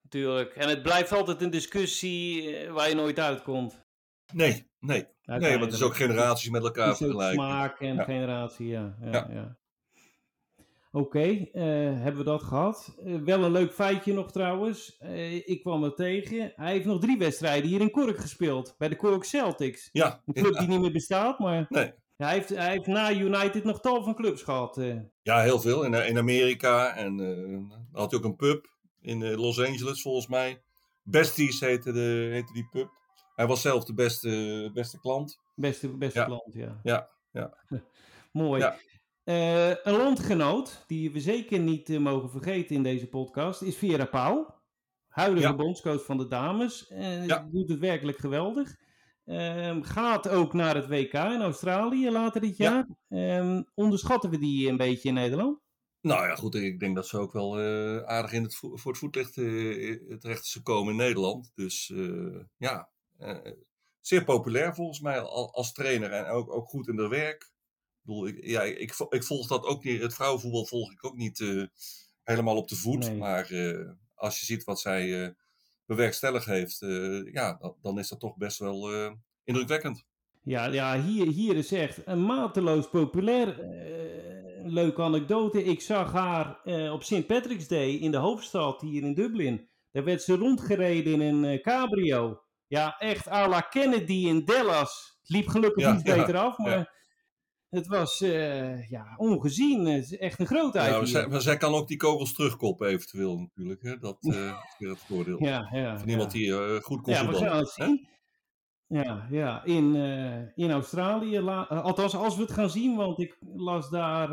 [0.10, 0.54] Tuurlijk.
[0.54, 3.88] En het blijft altijd een discussie waar je nooit uitkomt.
[4.34, 5.06] Nee, nee.
[5.26, 7.34] Nee, want het is ook generaties met elkaar vergelijken.
[7.44, 8.04] Smaak en ja.
[8.04, 8.96] generatie, ja.
[9.12, 9.58] ja.
[10.92, 11.64] Oké, eh,
[12.02, 12.96] hebben we dat gehad.
[13.06, 14.98] Eh, wel een leuk feitje nog trouwens.
[14.98, 16.52] Eh, ik kwam er tegen.
[16.56, 18.76] Hij heeft nog drie wedstrijden hier in Cork gespeeld.
[18.78, 19.90] Bij de Cork Celtics.
[19.92, 20.22] Ja.
[20.26, 21.94] Een club die niet meer bestaat, maar Nee.
[22.18, 24.78] hij, heeft, hij heeft na United nog tal van clubs gehad.
[24.78, 24.96] eh.
[25.22, 25.84] Ja, heel veel.
[25.84, 26.96] In, in Amerika.
[26.96, 27.18] En
[27.92, 28.68] had hij ook een pub
[29.02, 30.62] in Los Angeles, volgens mij.
[31.04, 32.98] Besties heette, de, heette die pub.
[33.40, 35.40] Hij was zelf de beste, beste klant.
[35.56, 36.26] Beste, beste Ja.
[36.26, 36.80] klant, ja.
[36.84, 37.58] Ja, ja.
[38.32, 38.62] Mooi.
[38.62, 38.78] Ja.
[39.24, 44.06] Eh, een landgenoot, die we zeker niet eh, mogen vergeten in deze podcast, is Vera
[44.06, 44.62] Pauw.
[45.08, 45.56] Huidige Ja.
[45.56, 46.86] bondscoach van de dames.
[47.26, 47.48] Ja.
[47.52, 48.76] Doet het werkelijk geweldig.
[49.26, 52.72] Ehm, gaat ook naar het WK in Australië later dit Ja.
[52.72, 52.88] jaar.
[53.40, 55.60] Ehm, onderschatten we die een beetje in Nederland?
[56.02, 56.56] Nou ja, goed.
[56.56, 57.60] Ik denk dat ze ook wel
[58.06, 61.52] aardig in het vo- voor het voetlicht terecht is gekomen in Nederland.
[61.56, 61.94] Dus
[62.58, 62.90] ja,
[64.02, 66.12] zeer populair volgens mij al- als trainer.
[66.12, 67.42] En ook, ook goed in haar werk.
[67.44, 70.02] Ik bedoel, ik, ja, ik, ik volg dat ook niet.
[70.02, 71.64] Het vrouwenvoetbal volg ik ook niet eh,
[72.24, 73.00] helemaal op de voet.
[73.08, 73.18] Nee.
[73.18, 75.30] Maar eh, als je ziet wat zij eh
[75.86, 79.12] bewerkstelligd heeft, eh, ja, dan, dan is dat toch best wel eh,
[79.44, 80.06] indrukwekkend.
[80.44, 83.60] Ja, ja hier, hier is echt een mateloos populair.
[83.60, 84.28] eh,
[84.66, 85.64] leuke anekdote.
[85.64, 87.28] Ik zag haar eh, op St.
[87.28, 89.70] Patrick's Day in de hoofdstad hier in Dublin.
[89.92, 92.42] Daar werd ze rondgereden in een eh, cabrio.
[92.70, 95.20] Ja, echt à la Kennedy in Dallas.
[95.24, 96.94] Liep gelukkig Ja, iets beter af, maar
[97.70, 99.86] het was eh, ja, ongezien.
[99.86, 102.88] Het is echt een grootheid Ja, maar, zij, maar zij kan ook die kogels terugkoppen
[102.88, 103.82] eventueel natuurlijk.
[103.82, 103.98] Hè?
[103.98, 104.30] Dat eh,
[104.70, 105.44] is weer het voordeel.
[105.44, 108.08] Ja, ja, Van iemand die eh, goed kon Ja, we gaan het zien.
[108.88, 109.64] Ja, ja.
[109.64, 109.96] In,
[110.56, 111.40] in Australië.
[111.40, 114.32] althans, als we het gaan zien, want ik las daar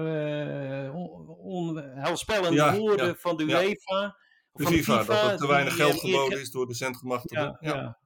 [0.94, 3.44] on- onheilspellende woorden van de.
[3.44, 4.16] UEFA.
[4.52, 7.56] De FIFA, dat er te weinig geld geboden ge- is door de centrumachtigen.
[7.60, 7.98] Ja, Ja,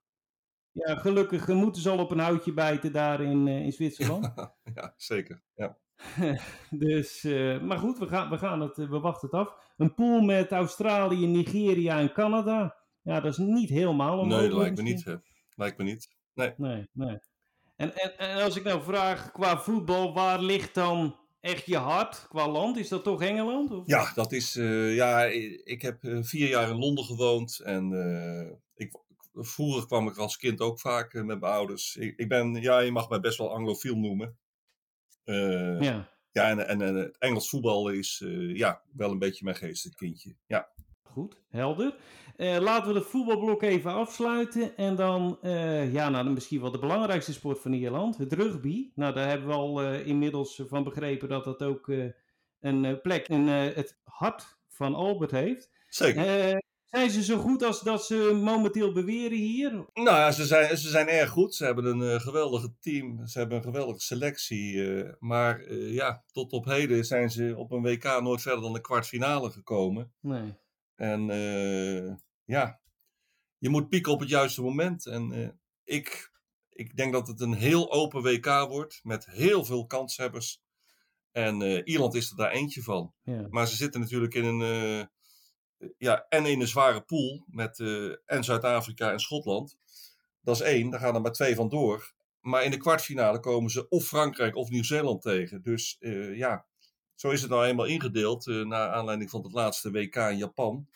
[0.72, 0.94] ja.
[0.94, 4.33] gelukkig eh, moeten ze al op een houtje bijten daar in, eh, in Zwitserland.
[4.74, 5.42] ja, zeker.
[5.54, 5.76] Ja.
[6.70, 9.54] Dus, eh, maar goed, we, gaan, we, gaan het, we wachten het af.
[9.76, 12.76] Een pool met Australië, Nigeria en Canada.
[13.02, 15.04] Ja, dat is niet helemaal Nee, dat lijkt me niet.
[15.04, 15.14] Hè.
[15.54, 16.09] Lijkt me niet.
[16.35, 16.54] Nee.
[16.56, 17.18] Nee, nee.
[17.76, 22.26] En, en, en als ik nou vraag qua voetbal, waar ligt dan echt je hart
[22.28, 22.76] qua land?
[22.76, 23.70] Is dat toch Engeland?
[23.70, 23.83] Of?
[23.87, 24.54] Ja, dat is.
[24.94, 25.24] ja,
[25.64, 27.59] ik heb vier jaar in Londen gewoond.
[27.59, 27.92] En
[28.74, 28.92] ik,
[29.44, 31.96] vroeger kwam ik als kind ook vaak eh, met mijn ouders.
[31.96, 34.38] Ik, ik ben, ja, je mag mij best wel anglofiel noemen.
[35.24, 39.44] Eh, ja, Ja, en, en, en het Engels voetbal is eh, ja, wel een beetje
[39.44, 40.37] mijn geestenkindje.
[40.46, 40.68] Ja.
[41.03, 41.94] goed, helder.
[42.37, 44.76] Laten we het voetbalblok even afsluiten.
[44.76, 45.38] En dan,
[45.92, 48.90] ja, nou, misschien wel de belangrijkste sport van Ierland, het rugby.
[48.94, 51.92] Nou, daar hebben we al inmiddels van begrepen dat dat ook
[52.61, 55.70] een plek in het hart van Albert heeft.
[55.88, 56.61] Zeker.
[56.90, 59.70] Zijn ze zo goed als dat ze momenteel beweren hier?
[59.94, 61.55] Nou ja, ze zijn, ze zijn erg goed.
[61.55, 63.26] Ze hebben een eh, geweldige team.
[63.26, 64.94] Ze hebben een geweldige selectie.
[64.94, 68.72] eh, maar eh, ja, tot op heden zijn ze op een WK nooit verder dan
[68.72, 70.12] de kwartfinale gekomen.
[70.20, 70.55] Nee.
[70.94, 71.26] En
[72.44, 72.81] ja,
[73.59, 75.07] je moet pieken op het juiste moment.
[75.07, 76.33] En ik,
[76.68, 79.00] ik denk dat het een heel open WK wordt.
[79.03, 80.62] Met heel veel kanshebbers.
[81.33, 83.14] En Ierland is er daar eentje van.
[83.22, 83.46] Ja.
[83.50, 85.11] Maar ze zitten natuurlijk in een,
[85.99, 89.79] ja, en in een zware pool met eh, en Zuid-Afrika en Schotland.
[90.40, 92.12] Dat is één, daar gaan er maar twee van door.
[92.40, 95.62] Maar in de kwartfinale komen ze of Frankrijk of Nieuw-Zeeland tegen.
[95.62, 96.66] Dus eh, ja,
[97.14, 100.88] zo is het nou eenmaal ingedeeld, eh naar aanleiding van het laatste WK in Japan.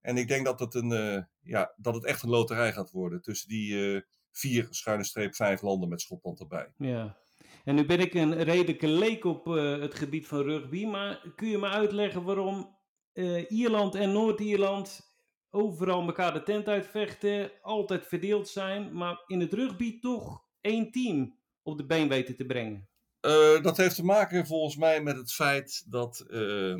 [0.00, 3.48] En ik denk dat het, een, ja, dat het echt een loterij gaat worden tussen
[3.48, 6.72] die vier schuine streep vijf landen met Schotland erbij.
[6.78, 7.16] Ja.
[7.64, 11.58] En nu ben ik een redelijke leek op het gebied van rugby, maar kun je
[11.58, 12.73] me uitleggen waarom
[13.14, 15.12] eh, Ierland en Noord-Ierland
[15.50, 21.38] overal elkaar de tent uitvechten, altijd verdeeld zijn, maar in het rugby toch één team
[21.62, 22.88] op de been weten te brengen?
[23.20, 26.76] Eh, dat heeft te maken volgens mij met het feit dat eh,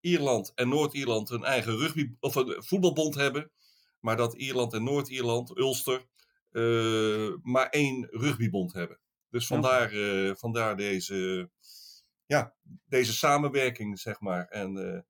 [0.00, 3.50] Ierland en Noord-Ierland een eigen rugby of een voetbalbond hebben,
[4.00, 6.06] maar dat Ierland en Noord-Ierland, Ulster,
[6.50, 8.98] eh, maar één rugbybond hebben.
[9.30, 9.90] Dus vandaar,
[10.36, 11.50] vandaar deze,
[12.26, 14.48] ja, deze samenwerking, zeg maar.
[14.48, 15.04] En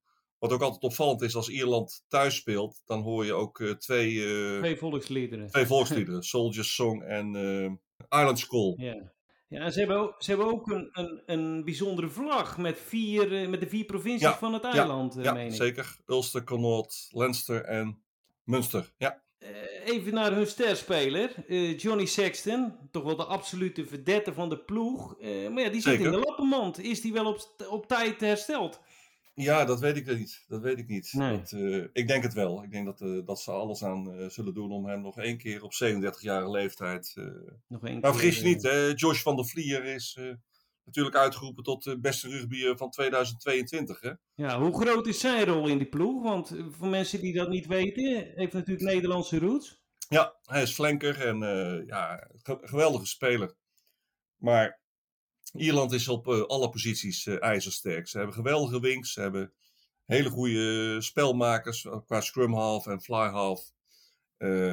[0.45, 4.25] wat ook altijd opvallend is, als Ierland thuis speelt, dan hoor je ook eh, twee,
[4.25, 5.47] eh, Twee volksliederen.
[5.47, 6.23] twee volksliederen.
[6.23, 8.73] Soldiers Song en eh, Island School.
[8.77, 9.13] Ja.
[9.47, 13.59] Ja, ze hebben ook, ze hebben ook een, een, een bijzondere vlag met, vier, met
[13.59, 15.53] de vier provincies Ja, van het ja, eiland, Ja, meen ik.
[15.53, 15.95] zeker.
[16.05, 18.03] Ulster, Connaught, Leinster en
[18.43, 18.93] Munster.
[18.97, 19.23] Ja,
[19.85, 22.73] even naar hun sterspeler, Johnny Sexton.
[22.91, 25.19] Toch wel de absolute verdette van de ploeg.
[25.21, 26.05] Maar ja, die zit Zeker.
[26.05, 26.79] in de lappenmand.
[26.79, 28.79] Is die wel op, op tijd hersteld?
[29.35, 30.43] Ja dat weet ik niet.
[30.47, 31.13] Dat weet ik niet.
[31.13, 31.37] Nee.
[31.37, 32.63] Dat, eh, ik denk het wel.
[32.63, 35.37] Ik denk dat, eh, dat ze alles aan eh, zullen doen om hem nog één
[35.37, 37.13] keer op 37-jarige leeftijd.
[37.67, 38.91] Nog één Maar keer, vergis je niet, hè?
[38.95, 40.19] Josh van der Vlier is
[40.83, 43.99] natuurlijk uitgeroepen tot de beste rugbyer van 2022.
[44.01, 44.11] Hè?
[44.33, 46.23] Ja, hoe groot is zijn rol in die ploeg?
[46.23, 49.83] Want voor mensen die dat niet weten, heeft natuurlijk Nederlandse roots.
[50.09, 51.39] Ja, hij is flanker en
[51.87, 53.55] ja, ge- geweldige speler.
[54.35, 54.79] Maar
[55.55, 58.07] Ierland is op eh, alle posities eh, ijzersterk.
[58.07, 59.53] Ze hebben geweldige wings, ze hebben
[60.05, 63.73] hele goede spelmakers eh, qua scrum half en fly half.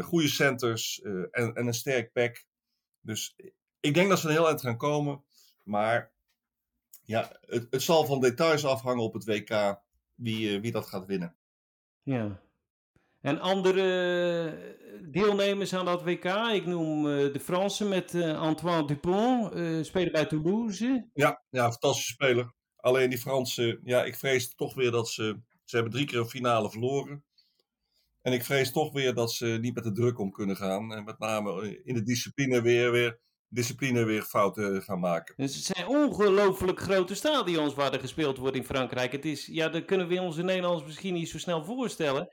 [0.02, 2.44] Goede centers en, en een sterk pack.
[3.00, 3.36] Dus
[3.80, 5.24] ik denk dat ze er heel eind gaan komen.
[5.64, 6.12] Maar
[7.02, 9.80] ja, het, het zal van details afhangen op het WK
[10.14, 11.36] wie, wie dat gaat winnen.
[12.02, 12.40] Ja.
[13.22, 13.82] En andere
[14.50, 19.52] eh, deelnemers aan dat WK, ik noem eh, de Fransen met eh, Antoine Dupont,
[19.86, 21.08] spelen bij Toulouse.
[21.14, 22.52] Ja, ja, fantastische speler.
[22.76, 25.40] Alleen die Fransen, ja, ik vrees toch weer dat ze.
[25.64, 27.24] Ze hebben drie keer een finale verloren.
[28.22, 30.92] En ik vrees toch weer dat ze niet met de druk om kunnen gaan.
[30.92, 35.34] En met name in de discipline weer, weer, discipline weer fouten gaan maken.
[35.36, 39.12] Dus het zijn ongelooflijk grote stadions waar er gespeeld wordt in Frankrijk.
[39.12, 42.28] Het is, ja, dat kunnen we onze Nederlanders misschien niet zo snel voorstellen.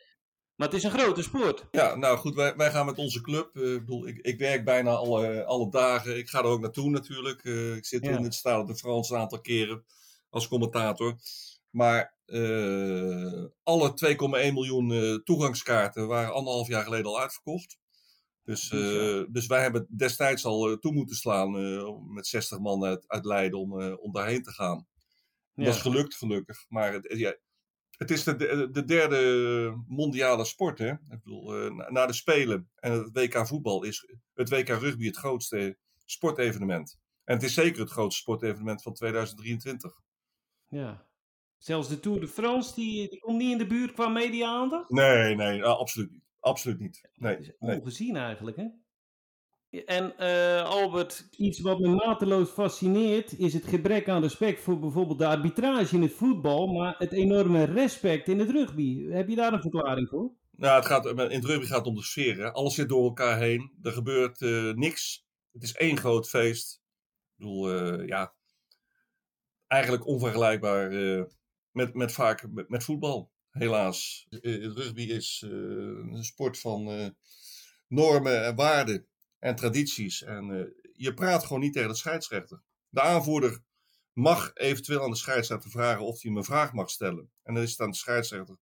[0.60, 1.66] Maar het is een grote sport.
[1.72, 3.56] Ja, nou goed, wij, wij gaan met onze club.
[3.56, 6.18] eh, ik bedoel, ik, ik werk bijna alle, alle dagen.
[6.18, 7.44] Ik ga er ook naartoe natuurlijk.
[7.44, 8.18] Eh, ik zit Ja.
[8.18, 9.86] in het Stade de France een aantal keren
[10.30, 11.16] als commentator.
[11.70, 17.78] Maar eh, alle 2,1 miljoen toegangskaarten waren anderhalf jaar geleden al uitverkocht.
[18.44, 18.70] Dus,
[19.30, 21.52] dus wij hebben destijds al toe moeten slaan
[22.14, 24.88] met 60 man uit, uit Leiden om, om daarheen te gaan.
[25.54, 25.64] Ja.
[25.66, 26.66] Dat is gelukt, gelukkig.
[26.68, 27.36] Maar het, ja,
[28.00, 30.80] het is de, de, de derde mondiale sport.
[30.80, 30.92] Hè?
[30.92, 35.06] Ik bedoel, eh, na, na de Spelen en het WK voetbal is het WK rugby
[35.06, 37.00] het grootste sportevenement.
[37.24, 40.02] En het is zeker het grootste sportevenement van 2023.
[40.68, 41.08] Ja.
[41.58, 44.90] Zelfs de Tour de France, die, die komt niet in de buurt qua media-aandacht.
[44.90, 46.28] Nee, nee, ah, absoluut niet.
[46.40, 47.10] Absoluut niet.
[47.14, 47.80] Nee, Dat is nee.
[47.80, 48.68] ongezien eigenlijk, hè?
[49.86, 55.20] En eh, Albert, iets wat me mateloos fascineert is het gebrek aan respect voor bijvoorbeeld
[55.20, 59.08] de arbitrage in het voetbal, maar het enorme respect in het rugby.
[59.10, 60.32] Heb je daar een verklaring voor?
[60.52, 62.38] Nou, het gaat, in het rugby gaat het om de sfeer.
[62.38, 62.52] Hè?
[62.52, 63.72] Alles zit door elkaar heen.
[63.82, 65.26] Er gebeurt eh, niks.
[65.52, 66.82] Het is één groot feest.
[67.38, 68.34] Ik bedoel, eh, ja,
[69.70, 71.24] eigenlijk onvergelijkbaar eh,
[71.72, 74.28] met, met vaak met, met voetbal, helaas.
[74.30, 77.08] Het rugby is eh, een sport van eh,
[77.88, 79.08] normen en waarden
[79.40, 80.24] en tradities.
[80.24, 82.62] En eh, je praat gewoon niet tegen de scheidsrechter.
[82.90, 83.60] De aanvoerder
[84.14, 87.32] mag eventueel aan de scheidsrechter vragen of hij hem een vraag mag stellen.
[87.44, 88.58] En dan is het aan de scheidsrechter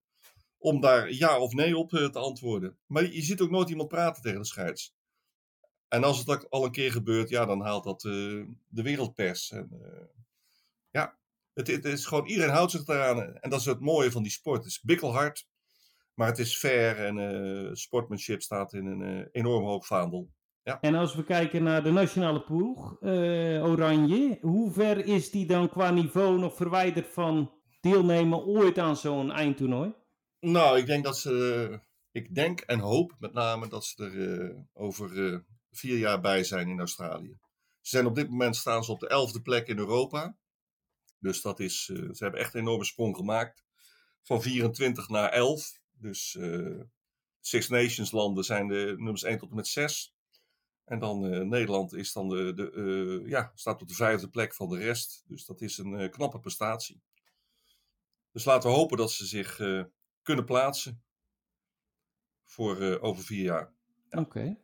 [0.57, 2.77] om daar ja of nee op eh, te antwoorden.
[2.85, 4.95] Maar je ziet ook nooit iemand praten tegen de scheids.
[5.87, 8.11] En als het al een keer gebeurt, ja, dan haalt dat eh,
[8.67, 9.51] de wereldpers.
[9.51, 9.69] En,
[10.91, 11.17] ja,
[11.53, 13.35] het, is gewoon, iedereen houdt zich daaraan.
[13.35, 14.57] En dat is het mooie van die sport.
[14.57, 15.47] Het is bikkelhard,
[16.13, 20.29] maar het is fair en eh sportmanship staat in een enorm hoog vaandel.
[20.75, 25.69] En als we kijken naar de nationale ploeg, eh, Oranje, hoe ver is die dan
[25.69, 29.93] qua niveau nog verwijderd van deelnemen ooit aan zo'n eindtoernooi?
[30.39, 31.79] Nou, ik denk dat ze.
[32.11, 35.39] Ik denk en hoop met name dat ze er eh, over eh,
[35.71, 37.37] vier jaar bij zijn in Australië.
[37.81, 40.37] Ze zijn op dit moment staan ze op de elfde plek in Europa.
[41.19, 41.83] Dus dat is.
[41.85, 43.63] ze hebben echt een enorme sprong gemaakt.
[44.23, 45.79] Van 24 naar 11.
[45.91, 46.37] Dus
[47.39, 50.16] Six Nations landen zijn de nummers 1 tot en met 6.
[50.87, 54.53] En dan eh, Nederland is dan de, de, eh, ja, staat op de vijfde plek
[54.53, 55.23] van de rest.
[55.27, 57.01] Dus dat is een eh, knappe prestatie.
[58.31, 59.55] Dus laten we hopen dat ze zich
[60.21, 61.01] kunnen plaatsen.
[62.43, 63.73] voor over vier jaar.
[64.09, 64.57] Oké.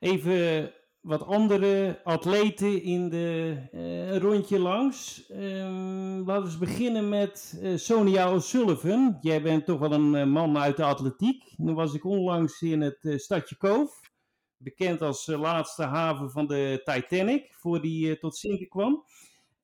[0.00, 5.26] Even wat andere atleten in de rondje langs.
[5.28, 9.18] Ehm, laten we beginnen met Sonia O'Sullivan.
[9.20, 11.54] Jij bent toch wel een man uit de atletiek.
[11.56, 14.15] Nu was ik onlangs in het stadje Koof.
[14.58, 19.04] Bekend als eh, laatste haven van de Titanic, voor die eh, tot zinken kwam.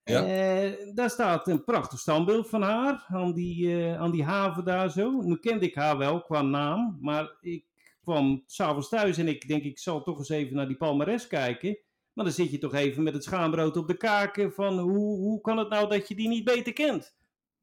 [0.05, 0.27] Ja.
[0.27, 5.11] Eh, daar staat een prachtig standbeeld van haar, aan die, aan die haven daar zo.
[5.11, 7.65] Nu kende ik haar wel qua naam, maar ik
[8.03, 11.79] kwam s'avonds thuis en ik denk ik zal toch eens even naar die palmares kijken.
[12.13, 15.41] Maar dan zit je toch even met het schaambrood op de kaken van hoe, hoe
[15.41, 17.17] kan het nou dat je die niet beter kent?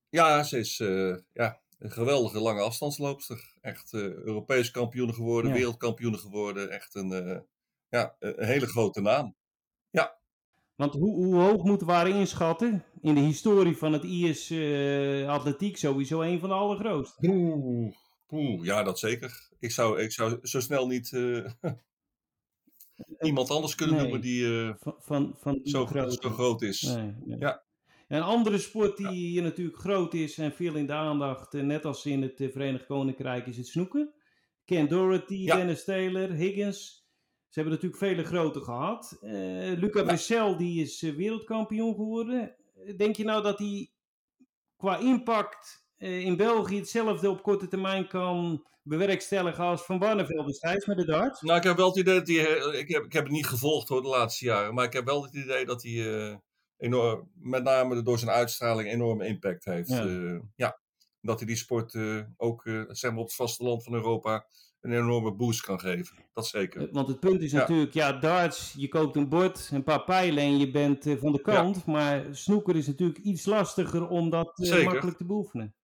[0.09, 0.77] Ja, ze is
[1.33, 3.53] ja, een geweldige lange afstandsloopster.
[3.61, 5.57] Echt eh Europees kampioen geworden, Ja.
[5.57, 6.69] wereldkampioen geworden.
[6.71, 7.39] Echt een, eh,
[7.89, 9.37] ja, een hele grote naam.
[10.75, 12.83] Want hoe, hoe hoog moeten we haar inschatten?
[13.01, 17.27] In de historie van het IS eh, atletiek sowieso een van de allergrootste.
[17.29, 17.93] Oeh,
[18.31, 19.49] oeh, ja, dat zeker.
[19.59, 21.11] Ik zou, ik zou zo snel niet
[23.21, 24.03] iemand anders kunnen Nee.
[24.03, 26.17] noemen die Van, van, van die zo, grootte.
[26.21, 26.81] zo groot is.
[26.81, 27.37] Nee, nee.
[27.39, 27.63] Ja.
[28.09, 31.85] Een andere sport die hier natuurlijk groot is en veel in de aandacht, eh, net
[31.85, 34.13] als in het eh, Verenigd Koninkrijk, is het snoeken.
[34.65, 34.87] Ken
[35.27, 35.55] Ja.
[35.55, 37.07] Dennis Taylor, Higgins.
[37.47, 39.17] Ze hebben natuurlijk vele grote gehad.
[39.21, 39.31] Eh,
[39.77, 42.55] Luca Bressel die is wereldkampioen geworden.
[42.97, 43.91] Denk je nou dat hij
[44.77, 50.97] qua impact in België hetzelfde op korte termijn kan bewerkstelligen als Van Barneveld destijds met
[50.97, 51.41] de darts?
[51.41, 52.79] Nou, ik heb wel het idee dat hij.
[52.79, 54.73] Ik heb, ik heb het niet gevolgd hoor, de laatste jaren.
[54.73, 56.39] Maar ik heb wel het idee dat hij.
[56.79, 59.89] Enorm, met name door zijn uitstraling, enorme impact heeft.
[59.89, 60.03] Ja.
[60.03, 60.41] Ja.
[60.55, 60.79] ja.
[61.21, 64.45] Dat hij die sport eh, ook eh, zeg maar op het vasteland van Europa.
[64.79, 66.17] een enorme boost kan geven.
[66.33, 66.81] Dat zeker.
[66.87, 67.57] Eh, Want het punt is Ja.
[67.59, 71.31] natuurlijk, ja, darts, je koopt een bord, een paar pijlen en je bent eh, van
[71.31, 71.85] de kant.
[71.85, 75.75] Maar snoeker is natuurlijk iets lastiger om dat eh, makkelijk te beoefenen.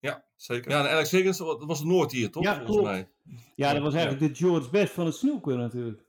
[0.00, 0.70] Ja, zeker.
[0.70, 2.42] Ja, en Alex Higgins, dat was Noord hier, toch?
[2.42, 2.90] Ja, Volgens klopt.
[2.90, 3.10] mij.
[3.54, 6.04] Ja, dat was eigenlijk de George Best van het snoeker natuurlijk.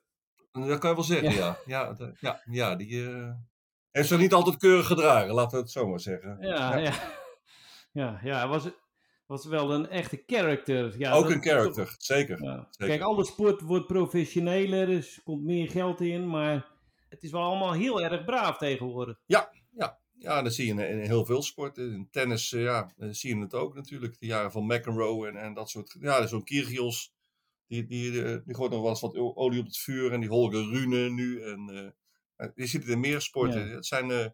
[0.52, 1.58] Dat kan je wel zeggen, ja.
[1.66, 3.32] Ja, ja, ja, die eh,
[3.98, 6.38] heeft zich niet altijd keurig gedragen, laten we het zo maar zeggen.
[6.42, 6.94] Ja, ja.
[7.92, 8.70] Ja, ja, hij was,
[9.26, 11.00] was wel een echte character.
[11.00, 12.44] Ja, ook dat- een character, zeker.
[12.44, 12.68] Ja.
[12.70, 12.96] Zeker.
[12.96, 16.66] Kijk, alle sport wordt professioneler, dus er komt meer geld in, maar
[17.10, 19.20] het is wel allemaal heel erg braaf tegenwoordig.
[19.26, 19.52] Ja,
[20.20, 21.94] ja, dat zie je in, heel veel sporten.
[21.94, 24.20] In tennis eh, ja, zie je het ook natuurlijk.
[24.20, 25.96] De jaren van McEnroe en, en dat soort.
[26.00, 27.16] Ja, zo'n Kyrgios.
[27.68, 30.12] Die, die, eh, die gooit nog wel eens wat olie op het vuur.
[30.12, 31.42] En die Holger Rune nu.
[31.42, 31.90] En, eh,
[32.56, 33.68] je ziet het in meer sporten.
[33.68, 33.76] Ja.
[33.76, 34.26] Het zijn, eh,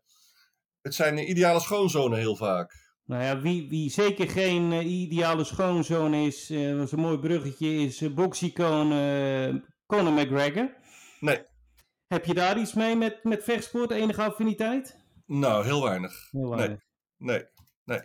[0.81, 2.81] het zijn eh, ideale schoonzonen heel vaak.
[3.05, 7.17] Nou ja, wie, wie zeker geen eh, ideale schoonzoon is, eh, dat is een mooi
[7.19, 10.75] bruggetje, is uh, boxicoon eh, Conor McGregor.
[11.19, 11.41] Nee,
[12.07, 15.01] Heb je daar iets mee met, met vechtsport, enige affiniteit?
[15.25, 16.27] nou, heel weinig.
[16.31, 16.57] Heel Nee.
[16.57, 16.79] weinig.
[17.17, 17.45] Nee,
[17.83, 18.01] nee.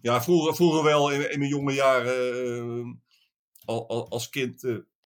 [0.00, 2.34] Ja, vroeger, vroeger wel in, in mijn jonge jaren.
[2.36, 2.84] eh,
[3.64, 4.62] al, al- als kind.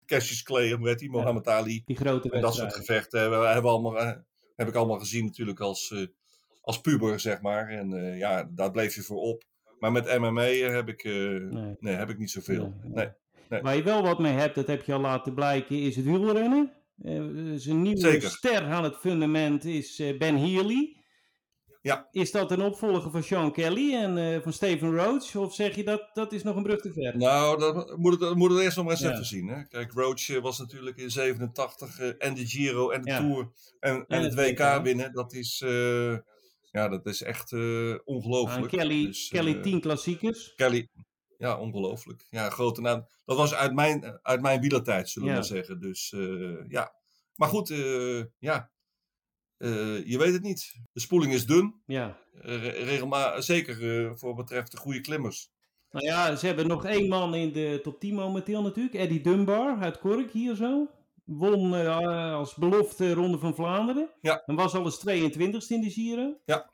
[0.09, 1.83] Cassius Clay, Moretti, Muhammad Ali.
[1.85, 4.13] Die grote En dat soort gevechten hebben, allemaal, eh,
[4.57, 6.07] heb ik allemaal gezien natuurlijk als, eh,
[6.61, 7.69] als puber, zeg maar.
[7.69, 9.45] En eh, ja, daar bleef je voor op.
[9.79, 11.77] Maar met MMA heb ik, Nee.
[11.79, 11.95] nee.
[11.95, 12.75] heb ik niet zoveel.
[12.83, 13.09] Nee, Nee,
[13.49, 13.63] nee.
[13.63, 16.73] Waar je wel wat mee hebt, dat heb je al laten blijken, is het wielrennen.
[17.59, 18.31] Zijn nieuwe Zeker.
[18.31, 20.98] ster aan het fundament is Ben Healy.
[21.81, 22.09] Ja.
[22.11, 25.37] Is dat een opvolger van Sean Kelly en eh, van Steven Roach?
[25.37, 27.17] Of zeg je dat dat is nog een brug te ver?
[27.17, 29.13] Nou, dat moet het, dat moet het eerst nog maar eens Ja.
[29.13, 29.49] even zien.
[29.49, 29.65] Hè?
[29.65, 33.19] Kijk, Roach eh, was natuurlijk in 87 eh, en de Giro en de Ja.
[33.19, 35.13] Tour en, en, het het WK, winnen.
[35.13, 35.59] Dat is,
[36.71, 38.69] ja, dat is echt eh, Ah, ongelooflijk.
[38.69, 40.53] Kelly, Dus, Kelly eh, 10 klassiekers.
[40.57, 40.89] Kelly,
[41.39, 42.27] ja, ongelooflijk.
[42.31, 43.07] Ja, grote naam.
[43.25, 45.41] Dat was uit mijn, uit mijn wielertijd, zullen we Ja.
[45.41, 45.81] maar zeggen.
[45.81, 46.15] Dus
[46.69, 46.93] ja.
[47.35, 47.69] Maar goed,
[48.39, 48.71] ja.
[49.59, 50.75] Eh, je weet het niet.
[50.93, 51.75] De spoeling is dun.
[51.87, 52.19] Ja.
[52.43, 55.51] Eh, re- regelma- zeker eh, voor wat betreft de goede klimmers.
[55.91, 58.95] Nou ja, ze hebben nog één man in de top 10 momenteel natuurlijk.
[58.95, 60.89] Eddie Dunbar uit Kork hier zo.
[61.25, 64.11] Won eh, als belofte Ronde van Vlaanderen.
[64.21, 64.43] Ja.
[64.47, 66.41] En was al eens 22ste in de Giro.
[66.45, 66.71] Ja.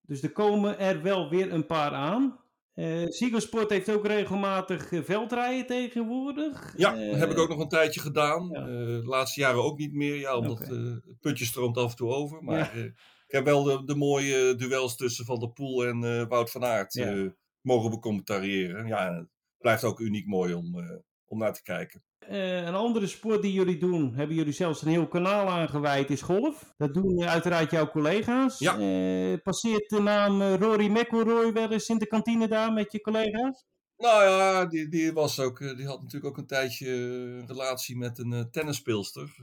[0.00, 2.38] Dus er komen er wel weer een paar aan.
[2.78, 6.74] Eh Ziggo heeft ook regelmatig eh, veldrijden tegenwoordig.
[6.76, 8.48] Ja, Eh, dat heb ik ook nog een tijdje gedaan.
[8.52, 8.60] ja.
[8.60, 10.14] Eh, de laatste jaren ook niet meer.
[10.16, 12.44] Ja, omdat eh, het putje stroomt af en toe over.
[12.44, 12.70] Maar Ja.
[12.70, 12.84] eh,
[13.26, 16.64] ik heb wel de, de mooie duels tussen Van der Poel en eh, Wout van
[16.64, 17.06] Aert Ja.
[17.14, 17.26] eh,
[17.60, 18.86] mogen becommentariëren.
[18.86, 22.02] Ja, het blijft ook uniek mooi om, eh, om naar te kijken.
[22.18, 26.22] Eh, een andere sport die jullie doen, hebben jullie zelfs een heel kanaal aangeweid, is
[26.22, 26.74] golf.
[26.76, 28.58] Dat doen eh, uiteraard jouw collega's.
[28.58, 28.78] Ja.
[28.78, 33.66] Eh, passeert de naam Rory McIlroy wel eens in de kantine daar met je collega's?
[33.96, 38.18] Nou ja, die, die, was ook, die had natuurlijk ook een tijdje een relatie met
[38.18, 39.36] een eh, tennisspeelster.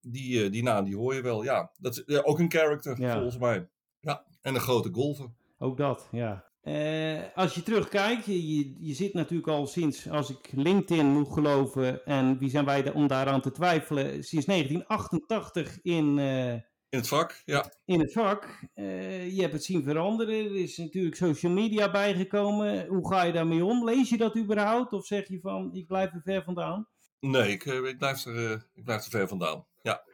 [0.00, 1.42] Die, die naam, die hoor je wel.
[1.42, 3.12] Ja, dat is ook een character, Ja.
[3.12, 3.68] volgens mij.
[4.00, 5.30] Ja, en een grote golfer.
[5.58, 6.44] Ook dat, ja.
[6.62, 12.04] Eh, als je terugkijkt, je, je, zit natuurlijk al sinds, als ik LinkedIn moet geloven,
[12.04, 17.42] en wie zijn wij om daaraan te twijfelen, sinds 1988 in, eh, In het vak,
[17.44, 17.72] ja.
[17.84, 18.60] in het vak.
[18.74, 22.86] Eh, je hebt het zien veranderen, er is natuurlijk social media bijgekomen.
[22.86, 23.84] Hoe ga je daarmee om?
[23.84, 24.92] Lees je dat überhaupt?
[24.92, 26.88] Of zeg je van, ik blijf er ver vandaan?
[27.20, 29.66] Nee, ik, ik, blijf er, ik blijf er ver vandaan.
[29.82, 30.04] Ja.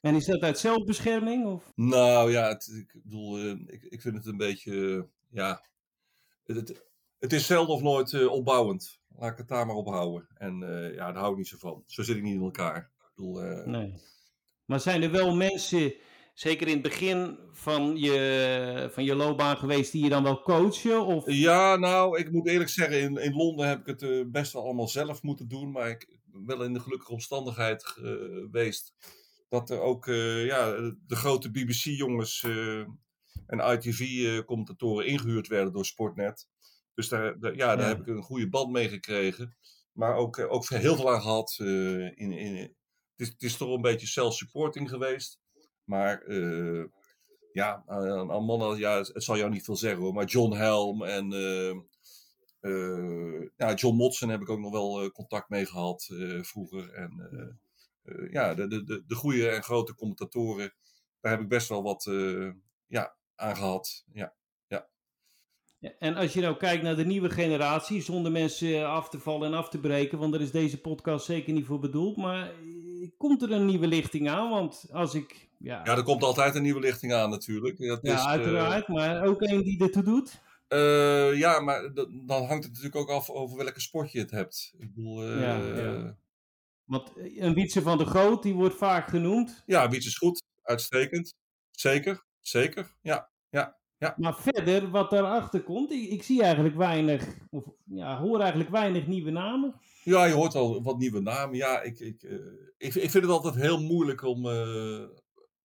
[0.00, 1.46] En is dat uit zelfbescherming?
[1.46, 1.72] Of?
[1.74, 5.62] Nou ja, het, ik bedoel, ik, ik vind het een beetje, ja,
[6.56, 6.84] het,
[7.18, 9.00] het, is zelden of nooit eh, opbouwend.
[9.16, 10.28] Laat ik het daar maar op houden.
[10.34, 11.82] En eh, ja, daar hou ik niet zo van.
[11.86, 12.76] Zo zit ik niet in elkaar.
[12.76, 13.94] Ik bedoel, eh, Nee.
[14.64, 15.94] Maar zijn er wel mensen,
[16.34, 21.06] zeker in het begin van je, van je loopbaan geweest, die je dan wel coachen?
[21.06, 21.30] Of...
[21.30, 24.88] Ja, nou, ik moet eerlijk zeggen, in, in Londen heb ik het best wel allemaal
[24.88, 25.70] zelf moeten doen.
[25.70, 28.94] Maar ik ben wel in de gelukkige omstandigheid geweest
[29.48, 30.06] dat er ook
[30.44, 30.70] ja,
[31.06, 32.44] de grote BBC-jongens
[33.50, 36.48] en ITV-commentatoren ingehuurd werden door Sportnet.
[36.94, 37.96] Dus daar, daar- ja, daar Ja.
[37.96, 39.56] heb ik een goede band mee gekregen.
[39.92, 41.56] Maar ook, eh, ook heel veel aan gehad.
[41.60, 42.72] eh, in, in, het,
[43.16, 45.40] is, het is toch een beetje self-supporting geweest.
[45.84, 46.84] Maar eh,
[47.52, 50.12] ja, aan, aan mannen, ja, het zal jou niet veel zeggen hoor.
[50.14, 51.70] Maar John Helm en eh,
[52.60, 56.92] eh, ja, John Motsen heb ik ook nog wel eh, contact mee gehad eh, vroeger.
[56.92, 60.74] En eh, eh, ja, de, de, de, de goede en grote commentatoren,
[61.20, 62.50] daar heb ik best wel wat eh,
[62.86, 64.04] ja, aan gehad.
[64.12, 64.34] Ja.
[65.82, 69.52] Ja, En als je nou kijkt naar de nieuwe generatie, zonder mensen af te vallen
[69.52, 73.08] en af te breken, want daar is deze podcast zeker niet voor bedoeld, maar eh,
[73.16, 74.50] komt er een nieuwe lichting aan?
[74.50, 77.78] Want als ik, ja, ja, er komt altijd een nieuwe lichting aan natuurlijk.
[77.78, 80.40] Dat ja, is, eh, uiteraard, maar ook een die ertoe doet.
[80.68, 81.92] eh, ja, maar
[82.26, 84.74] dan hangt het natuurlijk ook af over welke sport je het hebt.
[84.78, 86.16] Ik bedoel, Ja, ja.
[86.84, 89.62] Want een Wietse van de Groot, die wordt vaak genoemd.
[89.66, 91.34] ja, Wiets is goed, uitstekend.
[91.70, 92.96] Zeker, zeker.
[93.02, 93.30] Ja,
[94.16, 99.06] Maar verder, wat daarachter komt, ik, ik zie eigenlijk weinig, of ja, hoor eigenlijk weinig
[99.06, 99.80] nieuwe namen.
[100.04, 101.56] Ja, je hoort al wat nieuwe namen.
[101.56, 102.36] Ja, ik, ik, eh,
[102.76, 105.04] ik, ik vind het altijd heel moeilijk om, eh,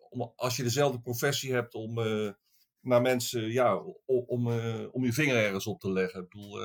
[0.10, 2.30] om als je dezelfde professie hebt, om eh,
[2.82, 4.48] naar mensen, ja, om, om,
[4.92, 6.22] om je vinger ergens op te leggen.
[6.22, 6.62] Ik bedoel,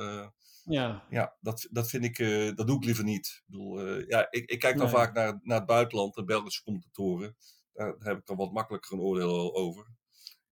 [0.63, 2.17] Ja, ja, dat, dat vind ik,
[2.57, 3.27] dat doe ik liever niet.
[3.27, 4.95] Ik bedoel, ja, ik, ik kijk dan Nee.
[4.95, 7.35] vaak naar, naar het buitenland, de Belgische commentatoren.
[7.73, 9.99] Daar, daar heb ik dan wat makkelijker een oordeel over.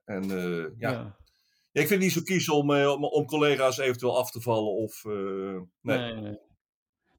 [0.10, 0.92] En eh, ja.
[0.92, 1.18] ja.
[1.72, 4.74] Ik vind het niet zo kiezen om, eh, om, om collega's eventueel af te vallen
[4.74, 5.06] of...
[5.06, 5.12] eh,
[5.82, 5.98] nee.
[5.98, 6.40] Nee, nee.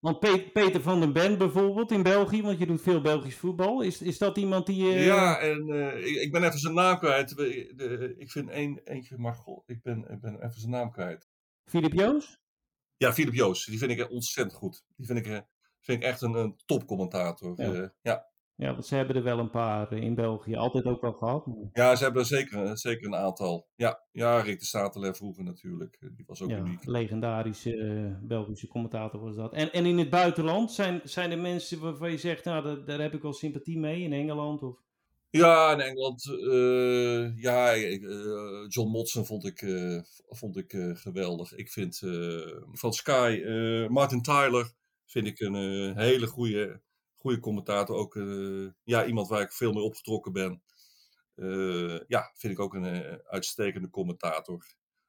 [0.01, 3.83] Want Pe- Peter van den Ben bijvoorbeeld in België, want je doet veel Belgisch voetbal.
[3.83, 4.85] Is, is dat iemand die...
[4.85, 5.69] Ja, en
[5.99, 7.37] ik, ik ben even zijn naam kwijt.
[7.37, 11.29] De- ik vind één, eentje, maar god, ik ben, ik ben even zijn naam kwijt.
[11.65, 12.39] Filip Joos?
[12.97, 14.85] Ja, Philip Joos, die vind ik ontzettend goed.
[14.97, 15.27] Die vind ik,
[15.81, 17.55] vind ik echt een, een topcommentator.
[18.03, 18.30] Ja.
[18.61, 20.55] Ja, want ze hebben er wel een paar eh, in België.
[20.57, 21.47] Altijd ook wel gehad.
[21.47, 23.69] maar- ja, ze hebben er zeker, eh, zeker een aantal.
[23.75, 25.97] Ja, ja Rick de Stateler vroeger natuurlijk.
[26.01, 26.85] Eh, Die was ook Ja, uniek.
[26.87, 29.53] legendarische Belgische commentator was dat.
[29.53, 33.01] En, en in het buitenland zijn, zijn er mensen waarvan je zegt, nou, daar, daar
[33.01, 34.63] heb ik wel sympathie mee in Engeland?
[34.63, 34.79] Of...
[35.31, 36.23] Ja, in Engeland.
[37.37, 37.75] ja,
[38.69, 39.65] John Motson vond ik,
[40.29, 41.55] vond ik geweldig.
[41.55, 41.99] Ik vind
[42.73, 43.43] van Sky,
[43.89, 44.73] Martin Tyler,
[45.07, 45.55] vind ik een
[45.97, 46.81] hele goede,
[47.21, 47.97] goede commentator.
[47.97, 50.63] Ook eh, ja, iemand waar ik veel mee opgetrokken ben.
[51.35, 54.67] Eh, ja, vind ik ook een eh, uitstekende commentator.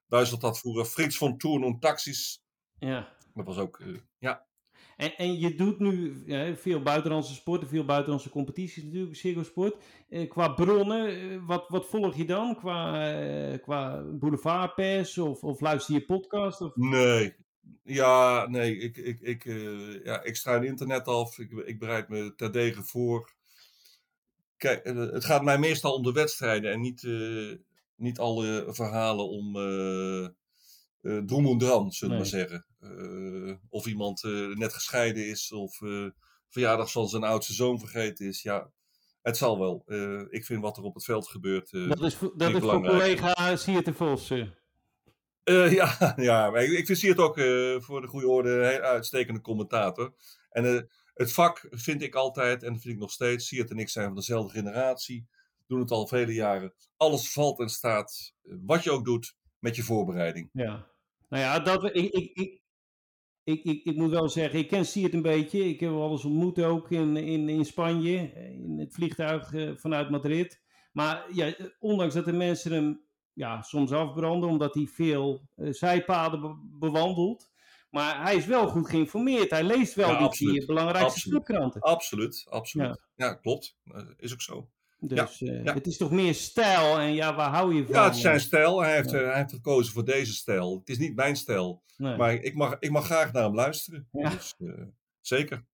[0.08, 2.44] Duitsland had vroeger Frits von Thun en Taxis.
[2.80, 3.18] Ja.
[3.34, 3.82] Dat was ook,
[4.20, 4.50] ja.
[4.98, 6.24] En, en je doet nu
[6.56, 9.76] veel buitenlandse sporten, veel buitenlandse competities natuurlijk, Ziggo Sport.
[10.10, 12.56] Eh, qua bronnen, wat, wat volg je dan?
[12.56, 16.62] Qua, eh, qua boulevardpers of, of luister je podcast?
[16.62, 16.76] Of...
[16.76, 17.36] Nee.
[17.84, 21.38] Ja, nee, ik, ik, ik, eh, ja, ik struin internet af.
[21.40, 23.34] Ik, ik bereid me terdege voor.
[24.58, 27.56] Kijk, eh, het gaat mij meestal om de wedstrijden en niet, eh,
[27.96, 29.54] niet alle verhalen om
[31.26, 32.32] droem en dran, zullen we Nee.
[32.48, 33.60] maar zeggen.
[33.70, 34.24] Of iemand
[34.54, 35.80] net gescheiden is of
[36.50, 38.42] verjaardag van zijn oudste zoon vergeten is.
[38.42, 38.72] Ja,
[39.22, 39.84] het zal wel.
[40.30, 41.72] Ik vind wat er op het veld gebeurt.
[41.72, 44.34] Dat is, voor- dat is voor collega Sierte Vos.
[45.52, 45.72] Eh.
[45.76, 50.14] Ja, ja, ik, vind Siert ook eh, voor de goede orde een uitstekende commentator.
[50.50, 50.82] En eh,
[51.14, 54.16] het vak vind ik altijd, en vind ik nog steeds, Siert en ik zijn van
[54.16, 55.28] dezelfde generatie,
[55.68, 56.74] doen het al vele jaren.
[56.98, 60.50] Alles valt en staat, wat je ook doet, met je voorbereiding.
[60.54, 60.90] Ja.
[61.30, 62.62] Nou ja, dat, ik, ik,
[63.44, 65.70] ik, ik, moet wel zeggen, ik ken Siert een beetje.
[65.70, 70.62] Ik heb hem eens ontmoet ook in, in, in Spanje, in het vliegtuig vanuit Madrid.
[70.92, 73.02] Maar ja, ondanks dat de mensen hem
[73.42, 77.50] ja, soms afbranden, omdat hij veel eh, zijpaden be- bewandelt.
[77.90, 79.50] Maar hij is wel goed geïnformeerd.
[79.50, 80.66] Hij leest wel Ja, die absoluut.
[80.66, 81.82] belangrijkste Absoluut.
[81.82, 83.02] Absoluut, absoluut.
[83.16, 83.78] Ja, klopt.
[83.86, 84.70] Eh, is ook zo.
[85.00, 85.74] Dus eh, ja.
[85.74, 87.94] het is toch meer stijl en ja, waar hou je van?
[87.96, 88.82] Ja, het is zijn stijl.
[88.82, 89.18] Hij heeft, Ja.
[89.18, 90.78] hij heeft gekozen voor deze stijl.
[90.80, 91.84] Het is niet mijn stijl.
[91.98, 92.18] Nee.
[92.18, 94.08] Maar ik mag, ik mag graag naar hem luisteren.
[94.12, 94.30] Ja.
[94.30, 94.56] Dus,
[95.22, 95.66] zeker.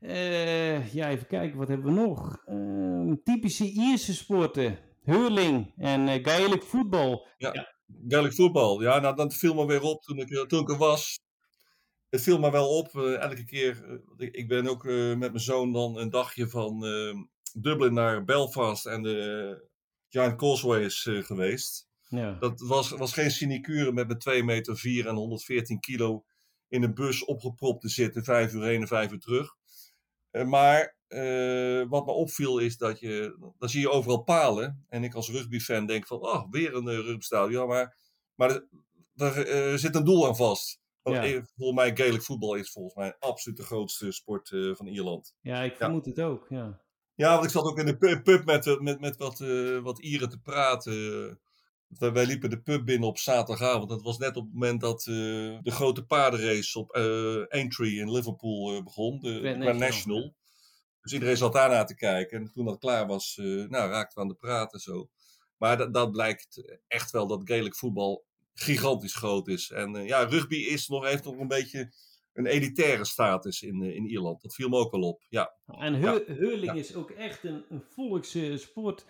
[0.00, 2.42] Eh, ja, even kijken, wat hebben we nog?
[2.46, 4.78] Ehm, typische Ierse sporten.
[5.06, 7.26] Hurling en eh Gaelic voetbal.
[8.08, 8.82] Gaelic voetbal.
[8.82, 11.20] Ja, nou, dat viel me weer op toen ik, er- toen ik er was.
[12.08, 14.00] Het viel me wel op, eh, elke keer.
[14.18, 17.14] eh, ik, ben ook eh, met mijn zoon dan een dagje van eh,
[17.60, 19.68] Dublin naar Belfast en de
[20.08, 21.88] Giant Causeways eh, geweest.
[22.08, 22.32] Ja.
[22.40, 26.24] Dat was, was geen sinecure met mijn 2 meter 4 en 114 kilo
[26.68, 29.54] in een bus opgepropt te zitten, vijf uur heen en vijf uur terug.
[30.36, 34.84] Eh, maar eh, wat me opviel is dat je, dan zie je overal palen.
[34.88, 37.68] En ik als rugbyfan denk van, oh, weer een uh, rugbystadion.
[37.68, 37.96] Maar,
[38.34, 38.66] maar er,
[39.16, 40.80] er eh, zit een doel aan vast.
[41.02, 41.24] Ja.
[41.24, 45.34] eh, volgens mij, Gaelic voetbal is volgens mij absoluut de grootste sport eh, van Ierland.
[45.40, 46.46] ja, ik vermoed het ook.
[46.48, 46.84] Ja.
[47.14, 49.78] Ja, want ik zat ook in de pu- pub met, eh, met, met wat, eh,
[49.78, 51.40] wat Ieren te praten.
[51.88, 53.88] Wij, wij liepen de pub binnen op zaterdagavond.
[53.88, 55.14] Dat was net op het moment dat eh,
[55.62, 56.90] de grote paardenrace op
[57.48, 59.20] Aintree in Liverpool eh, begon.
[59.20, 60.34] De Grand National, National.
[61.00, 62.38] Dus iedereen zat daarna te kijken.
[62.38, 65.08] En toen dat klaar was, nou, raakten we aan de praten zo.
[65.56, 68.24] Maar dat, dat blijkt echt wel dat Gaelic voetbal
[68.54, 69.70] gigantisch groot is.
[69.70, 71.92] En ja, rugby is nog, heeft nog een beetje
[72.32, 74.42] een elitaire status in, in Ierland.
[74.42, 75.22] Dat viel me ook wel op.
[75.28, 79.06] Ja, En hu- hurling is ook echt een, een volkssport.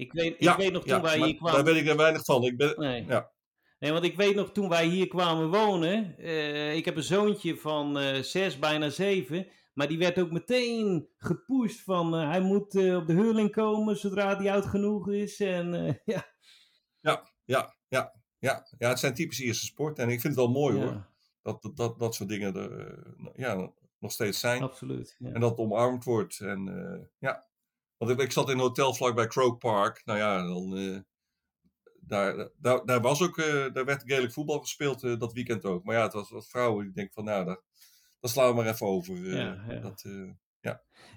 [0.00, 1.54] Ik weet, ik ja, weet nog toen ja, wij hier kwamen.
[1.64, 2.44] daar weet ik er weinig van.
[2.44, 3.04] Ik ben, Nee.
[3.06, 3.30] ja.
[3.78, 6.16] nee, want ik weet nog toen wij hier kwamen wonen.
[6.18, 9.46] eh, ik heb een zoontje van eh, zes, bijna zeven.
[9.74, 14.36] Maar die werd ook meteen gepusht van eh, hij moet op de hurling komen zodra
[14.36, 15.40] hij oud genoeg is.
[15.40, 15.72] En
[16.04, 16.26] ja.
[17.00, 18.66] Ja, ja, ja, ja.
[18.78, 20.04] ja, het zijn typisch Ierse sporten.
[20.04, 20.92] En ik vind het wel mooi hoor.
[20.92, 21.08] ja,
[21.42, 23.02] Dat, dat, dat, dat soort dingen er
[23.34, 24.62] ja, nog steeds zijn.
[24.62, 25.16] absoluut.
[25.18, 25.32] Ja.
[25.32, 26.40] En dat het omarmd wordt.
[26.40, 27.48] En ja.
[28.00, 30.02] Want ik, ik zat in een hotel vlakbij Croke Park.
[30.04, 30.98] Nou ja, dan, eh,
[32.00, 35.84] daar, daar, daar, was ook, eh, daar werd Gaelic voetbal gespeeld eh, dat weekend ook.
[35.84, 36.86] Maar ja, het was wat vrouwen.
[36.86, 37.60] Ik denk van nou, daar,
[38.20, 39.14] daar slaan we maar even over.
[39.14, 39.80] eh, Ja, ja.
[39.80, 40.30] Dat, eh,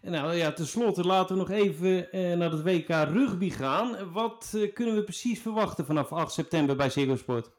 [0.01, 4.11] En Nou ja, tenslotte laten we nog even eh, naar het WK rugby gaan.
[4.11, 7.51] Wat eh, kunnen we precies verwachten vanaf 8 september bij Ziggo Sport?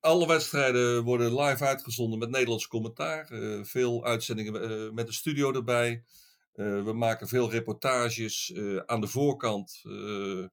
[0.00, 3.30] Alle wedstrijden worden live uitgezonden met Nederlands commentaar.
[3.30, 6.04] Eh, veel uitzendingen eh, met de studio erbij.
[6.52, 9.80] Eh, we maken veel reportages eh, aan de voorkant.
[9.82, 10.46] eh,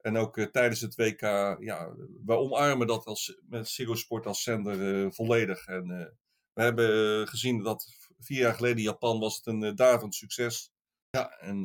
[0.00, 1.20] en ook tijdens het WK.
[1.60, 1.94] Ja,
[2.24, 5.66] we omarmen dat als, met Ziggo Sport als zender volledig.
[5.66, 5.86] En
[6.52, 7.86] we hebben gezien dat
[8.18, 10.72] vier jaar geleden in Japan was het een uh, daverend succes.
[11.10, 11.62] Ja, en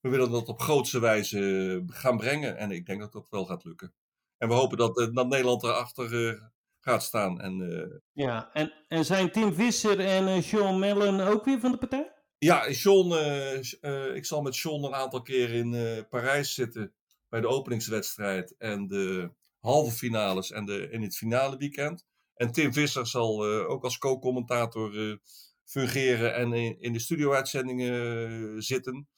[0.00, 2.56] we willen dat op grootste wijze gaan brengen.
[2.56, 3.94] En ik denk dat dat wel gaat lukken.
[4.36, 6.42] En we hopen dat, dat Nederland erachter eh,
[6.80, 7.40] gaat staan.
[7.40, 8.52] En Ja,
[8.88, 12.17] en, zijn Tim Visser en Sean Mellon ook weer van de partij?
[12.40, 16.92] Ja, John, eh, eh, ik zal met John een aantal keer in eh, Parijs zitten
[17.28, 19.30] bij de openingswedstrijd en de
[19.60, 22.06] halve finales en, de, in het finale weekend.
[22.34, 25.18] En Tim Visser zal ook als co-commentator
[25.64, 29.08] fungeren en in, de studio-uitzendingen zitten.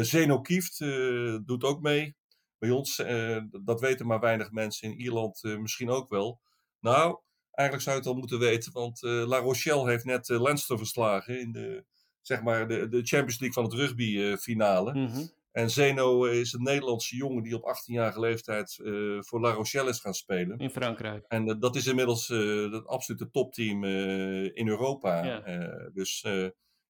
[0.00, 0.78] Zeno Kieft
[1.46, 2.16] doet ook mee
[2.58, 2.96] bij ons.
[3.62, 6.40] dat weten maar weinig mensen in Ierland misschien ook wel.
[6.80, 7.20] Nou,
[7.50, 11.52] eigenlijk zou je het al moeten weten, want La Rochelle heeft net Leinster verslagen in
[11.52, 11.84] de,
[12.28, 14.94] zeg maar, de, de Champions League van het rugby eh, finale.
[14.94, 15.26] Mhm.
[15.52, 19.88] En Zeno eh, is een Nederlandse jongen die op 18-jarige leeftijd eh, voor La Rochelle
[19.88, 20.58] is gaan spelen.
[20.58, 21.24] In Frankrijk.
[21.28, 23.84] En dat is inmiddels eh het absolute topteam
[24.54, 25.24] in Europa.
[25.24, 25.90] Ja.
[25.92, 26.26] Dus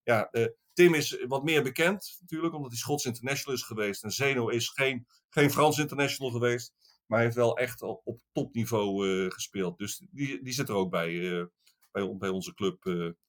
[0.03, 0.31] ja,
[0.73, 4.05] Tim is wat meer bekend natuurlijk, omdat hij Schots international is geweest.
[4.05, 6.73] En Zeno is geen, geen Frans international geweest,
[7.07, 9.79] maar hij heeft wel echt op topniveau gespeeld.
[9.79, 11.21] Dus die, die zit er ook bij,
[11.91, 12.83] bij, bij onze club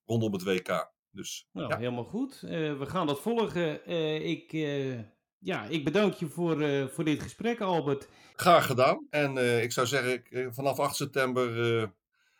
[0.05, 0.97] rondom het WK.
[1.11, 1.77] Dus Nou, ja.
[1.77, 2.43] helemaal goed.
[2.43, 3.85] Eh, we gaan dat volgen.
[3.85, 4.99] Eh, ik, eh,
[5.37, 8.07] ja, ik bedank je voor, voor dit gesprek, Albert.
[8.35, 9.07] Graag gedaan.
[9.09, 11.93] En ik zou zeggen, ik, vanaf 8 september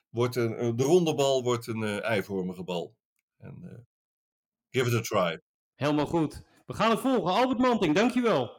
[0.09, 2.95] wordt een, de ronde bal wordt een eivormige bal.
[3.38, 3.88] En,
[4.70, 5.41] give it a try.
[5.76, 6.43] Helemaal goed.
[6.65, 7.34] We gaan het volgen.
[7.34, 8.59] Albert Manting, dankjewel.